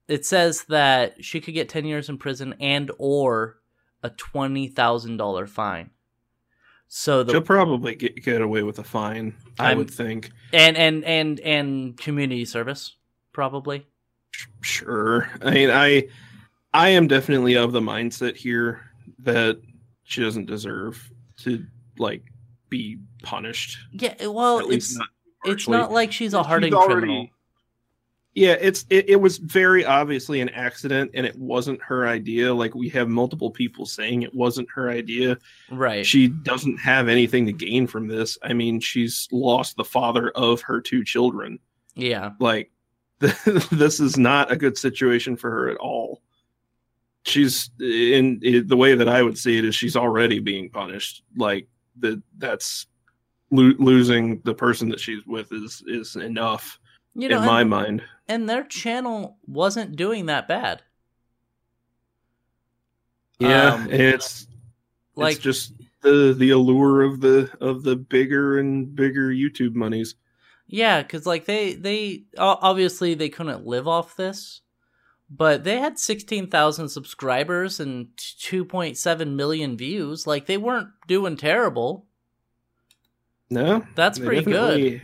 [0.08, 3.61] It says that she could get 10 years in prison and or
[4.04, 5.90] a $20,000 fine.
[6.88, 10.32] So the She'll probably get, get away with a fine, I I'm- would think.
[10.52, 12.96] and and and and community service
[13.32, 13.88] probably.
[14.62, 15.30] Sure.
[15.42, 16.08] I mean, I
[16.74, 18.82] I am definitely of the mindset here
[19.20, 19.62] that
[20.04, 21.10] she doesn't deserve
[21.44, 21.66] to
[21.98, 22.24] like
[22.70, 23.78] be punished.
[23.94, 25.08] Yeah, well, it's not
[25.46, 27.28] it's not like she's a She's hardened already- criminal.
[28.34, 32.54] Yeah, it's it, it was very obviously an accident and it wasn't her idea.
[32.54, 35.38] Like we have multiple people saying it wasn't her idea.
[35.70, 36.06] Right.
[36.06, 38.38] She doesn't have anything to gain from this.
[38.42, 41.60] I mean, she's lost the father of her two children.
[41.96, 42.32] yeah.
[42.40, 42.72] Like
[43.20, 46.22] this is not a good situation for her at all.
[47.24, 51.22] She's in, in the way that I would see it is she's already being punished.
[51.36, 51.68] Like
[52.00, 52.88] that that's
[53.52, 56.80] lo- losing the person that she's with is is enough
[57.14, 58.02] You know, in my mind.
[58.32, 60.84] And their channel wasn't doing that bad.
[63.40, 64.48] Yeah, Um, it's
[65.16, 70.16] Like it's just the the allure of the of the bigger and bigger YouTube monies.
[70.68, 74.62] Yeah, because like they they obviously they couldn't live off this,
[75.30, 80.28] but they had sixteen thousand subscribers and two point seven million views.
[80.28, 82.08] Like they weren't doing terrible.
[83.50, 85.02] No, That's pretty good.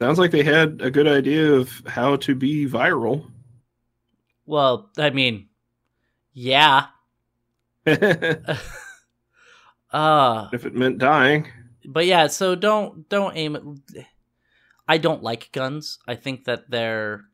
[0.00, 3.30] Sounds like they had a good idea of how to be viral.
[4.46, 5.48] Well, I mean,
[6.32, 6.86] yeah.
[7.86, 8.60] if
[9.90, 11.48] Uh it meant dying.
[11.86, 12.26] but yeah.
[12.28, 13.62] So don't don't aim at.
[14.86, 15.98] I don't like guns.
[16.06, 17.24] I think that they're.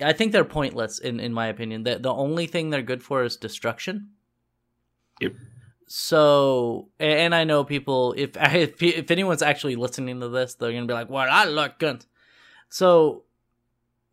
[0.00, 1.82] I think they're pointless in in my opinion.
[1.84, 4.10] That the only thing they're good for is destruction.
[5.20, 5.32] Yep.
[5.86, 8.14] So, and I know people.
[8.16, 11.78] If if if anyone's actually listening to this, they're gonna be like, "Well, I like
[11.78, 12.06] guns."
[12.68, 13.24] So,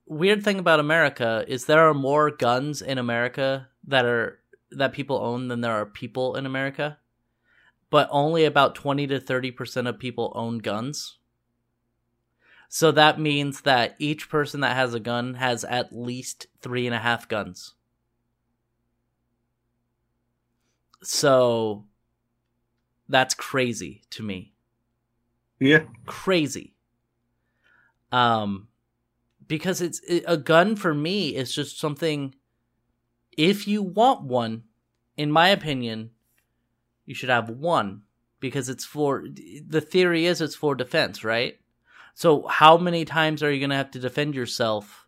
[0.05, 4.39] weird thing about America is there are more guns in America that are
[4.71, 6.99] that people own than there are people in America,
[7.89, 11.17] but only about twenty to thirty percent of people own guns.
[12.69, 16.95] So that means that each person that has a gun has at least three and
[16.95, 17.75] a half guns.
[21.03, 21.85] So
[23.09, 24.53] that's crazy to me.
[25.59, 25.83] Yeah.
[26.05, 26.75] Crazy.
[28.11, 28.67] Um
[29.47, 32.33] because it's it, a gun for me is just something
[33.37, 34.63] if you want one
[35.17, 36.11] in my opinion
[37.05, 38.03] you should have one
[38.39, 39.25] because it's for
[39.67, 41.59] the theory is it's for defense, right?
[42.13, 45.07] So how many times are you going to have to defend yourself?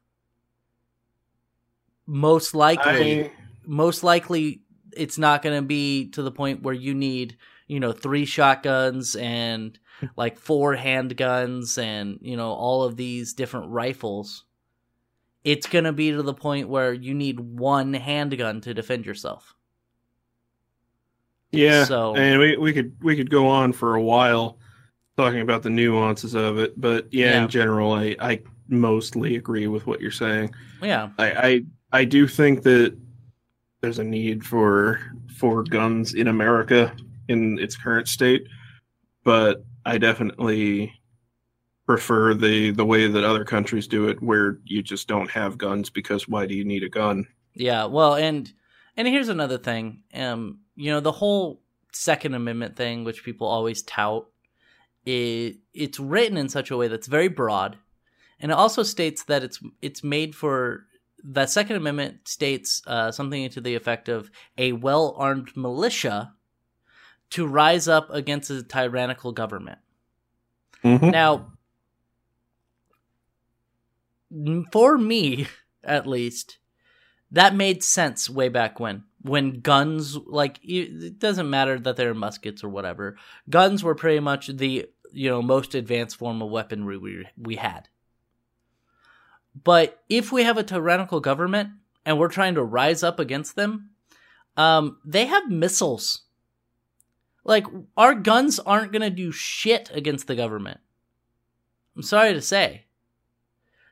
[2.07, 3.31] Most likely I,
[3.65, 4.61] most likely
[4.95, 9.15] it's not going to be to the point where you need you know three shotguns
[9.15, 9.77] and
[10.15, 14.43] like four handguns and you know all of these different rifles
[15.43, 19.53] it's going to be to the point where you need one handgun to defend yourself
[21.51, 21.85] yeah.
[21.85, 24.57] So- and we, we could we could go on for a while
[25.17, 27.43] talking about the nuances of it, but yeah, Yeah.
[27.43, 30.53] in general, I I mostly agree with what you're saying.
[30.81, 31.61] yeah I, I
[32.01, 32.97] I do think that
[33.85, 34.99] there's a need for
[35.37, 36.91] for guns in America
[37.27, 38.47] in its current state,
[39.23, 40.91] but I definitely
[41.85, 45.91] prefer the the way that other countries do it, where you just don't have guns
[45.91, 47.27] because why do you need a gun?
[47.53, 48.51] Yeah, well, and
[48.97, 50.01] and here's another thing.
[50.15, 54.25] Um, you know, the whole Second Amendment thing, which people always tout,
[55.05, 57.77] it it's written in such a way that's very broad,
[58.39, 60.87] and it also states that it's it's made for
[61.27, 66.33] the Second Amendment states uh, something to the effect of a well armed militia
[67.31, 69.79] to rise up against a tyrannical government.
[70.83, 71.11] Mhm.
[71.11, 71.51] Now,
[74.71, 75.47] for me,
[75.83, 76.59] at least,
[77.31, 79.03] that made sense way back when.
[79.21, 83.17] When guns, like, it doesn't matter that they're muskets or whatever.
[83.49, 87.89] Guns were pretty much the, you know, most advanced form of weaponry we, we had.
[89.63, 91.69] But if we have a tyrannical government
[92.05, 93.89] and we're trying to rise up against them,
[94.57, 96.21] um, they have missiles.
[97.43, 97.65] Like,
[97.95, 100.79] our guns aren't going to do shit against the government.
[101.95, 102.85] I'm sorry to say.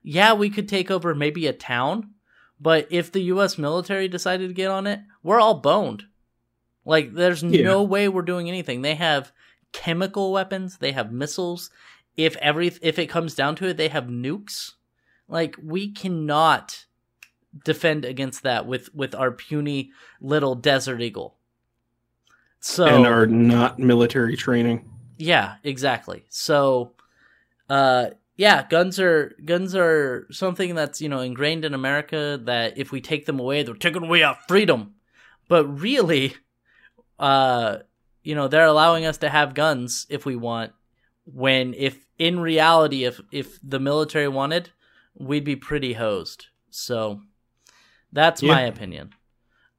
[0.02, 2.12] Yeah, we could take over maybe a town,
[2.60, 6.04] but if the US military decided to get on it, we're all boned.
[6.86, 7.64] Like there's Yeah.
[7.64, 8.82] no way we're doing anything.
[8.82, 9.32] They have
[9.72, 11.70] chemical weapons, they have missiles.
[12.18, 14.74] If every if it comes down to it, they have nukes.
[15.34, 16.86] Like we cannot
[17.66, 19.92] defend against that with with our puny
[20.22, 21.38] little desert eagle.
[22.60, 24.88] So and are not military training.
[25.18, 26.24] Yeah, exactly.
[26.30, 26.92] So,
[27.68, 32.40] uh, yeah, guns are guns are something that's you know ingrained in America.
[32.44, 34.94] That if we take them away, they're taking away our freedom.
[35.50, 36.36] But really,
[37.18, 37.78] uh,
[38.22, 40.74] you know, they're allowing us to have guns if we want.
[41.26, 44.70] When if in reality, if if the military wanted,
[45.16, 46.48] we'd be pretty hosed.
[46.70, 47.22] So,
[48.12, 48.54] that's Yeah.
[48.54, 49.12] my opinion.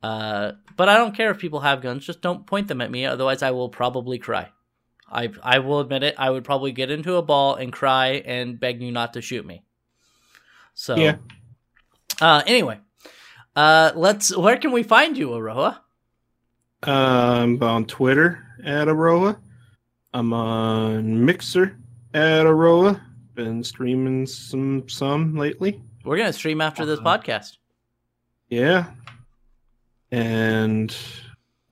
[0.03, 2.05] Uh, but I don't care if people have guns.
[2.05, 3.07] Just don't point them at me.
[3.07, 4.51] Otherwise, I will probably cry.
[5.11, 6.15] I I will admit it.
[6.19, 9.47] I would probably get into a ball and cry and beg you not to shoot
[9.47, 9.63] me.
[10.75, 11.17] So Yeah.
[12.21, 12.81] Uh, anyway,
[13.57, 14.37] uh, let's.
[14.37, 15.79] Where can we find you, Aroah?
[16.83, 19.39] I'm on Twitter at Aroah.
[20.13, 21.79] I'm on Mixer
[22.13, 23.01] at Aroah.
[23.35, 25.83] Been streaming some some lately.
[26.05, 27.19] We're gonna stream after this Uh-huh.
[27.19, 27.59] podcast.
[28.49, 28.91] Yeah.
[30.11, 30.95] And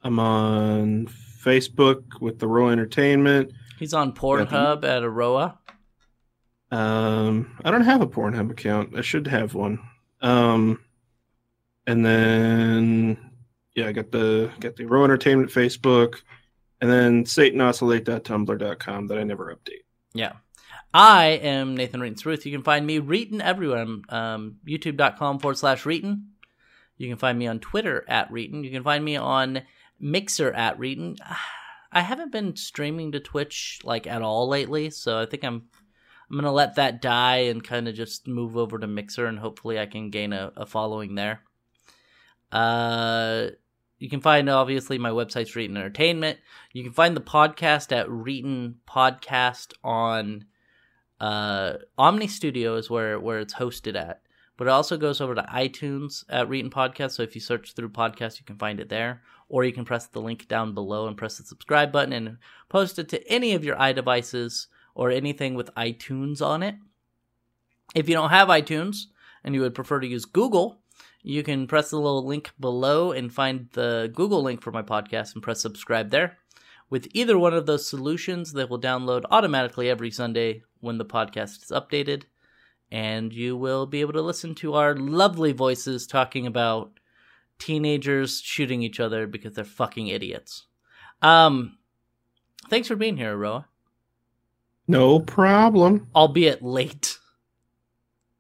[0.02, 3.52] I'm on Facebook with Aroah Entertainment.
[3.78, 5.58] He's on Pornhub at Aroah.
[6.70, 8.96] Um, I don't have a Pornhub account.
[8.96, 9.78] I should have one.
[10.20, 10.80] Um,
[11.86, 13.18] and then
[13.76, 16.22] yeah, I got the got Aroah Entertainment Facebook,
[16.80, 19.84] and then SatanOscillate.tumblr.com that I never update.
[20.14, 20.32] Yeah.
[20.94, 22.44] I am Nathan Reetin's Ruth.
[22.44, 23.78] You can find me Reetin everywhere.
[23.78, 26.24] I'm um, youtube.com forward slash Reetin.
[26.98, 28.62] You can find me on Twitter at Reetin.
[28.62, 29.62] You can find me on
[29.98, 31.18] Mixer at Reetin.
[31.94, 35.64] I haven't been streaming to Twitch like at all lately, so I think I'm
[36.30, 39.78] I'm gonna let that die and kind of just move over to Mixer and hopefully
[39.78, 41.42] I can gain a, a following there.
[42.50, 43.48] Uh,
[43.98, 46.38] you can find obviously my website's Reetin Entertainment.
[46.72, 50.46] You can find the podcast at Reetin Podcast on
[51.22, 54.22] uh, Omny Studio is where where it's hosted at,
[54.56, 57.12] but it also goes over to iTunes at Reetin Podcast.
[57.12, 60.06] So if you search through podcast, you can find it there, or you can press
[60.06, 62.38] the link down below and press the subscribe button and
[62.68, 64.66] post it to any of your iDevices
[64.96, 66.74] or anything with iTunes on it.
[67.94, 69.04] If you don't have iTunes
[69.44, 70.80] and you would prefer to use Google,
[71.22, 75.34] you can press the little link below and find the Google link for my podcast
[75.34, 76.38] and press subscribe there.
[76.90, 81.62] With either one of those solutions, they will download automatically every Sunday when the podcast
[81.62, 82.24] is updated.
[82.90, 86.92] And you will be able to listen to our lovely voices talking about
[87.58, 90.66] teenagers shooting each other because they're fucking idiots.
[91.22, 91.78] Um,
[92.68, 93.64] thanks for being here, Aroah.
[94.86, 96.08] No problem.
[96.14, 97.16] Albeit late.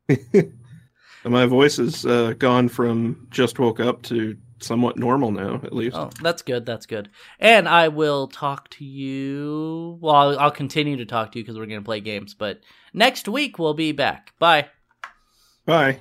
[1.24, 5.96] My voice has uh, gone from just woke up to somewhat normal now, at least.
[5.96, 6.66] Oh, that's good.
[6.66, 7.10] That's good.
[7.38, 9.98] And I will talk to you.
[10.00, 12.34] Well, I'll, I'll continue to talk to you because we're going to play games.
[12.34, 12.60] But
[12.92, 14.32] next week we'll be back.
[14.38, 14.68] Bye.
[15.66, 15.98] Bye.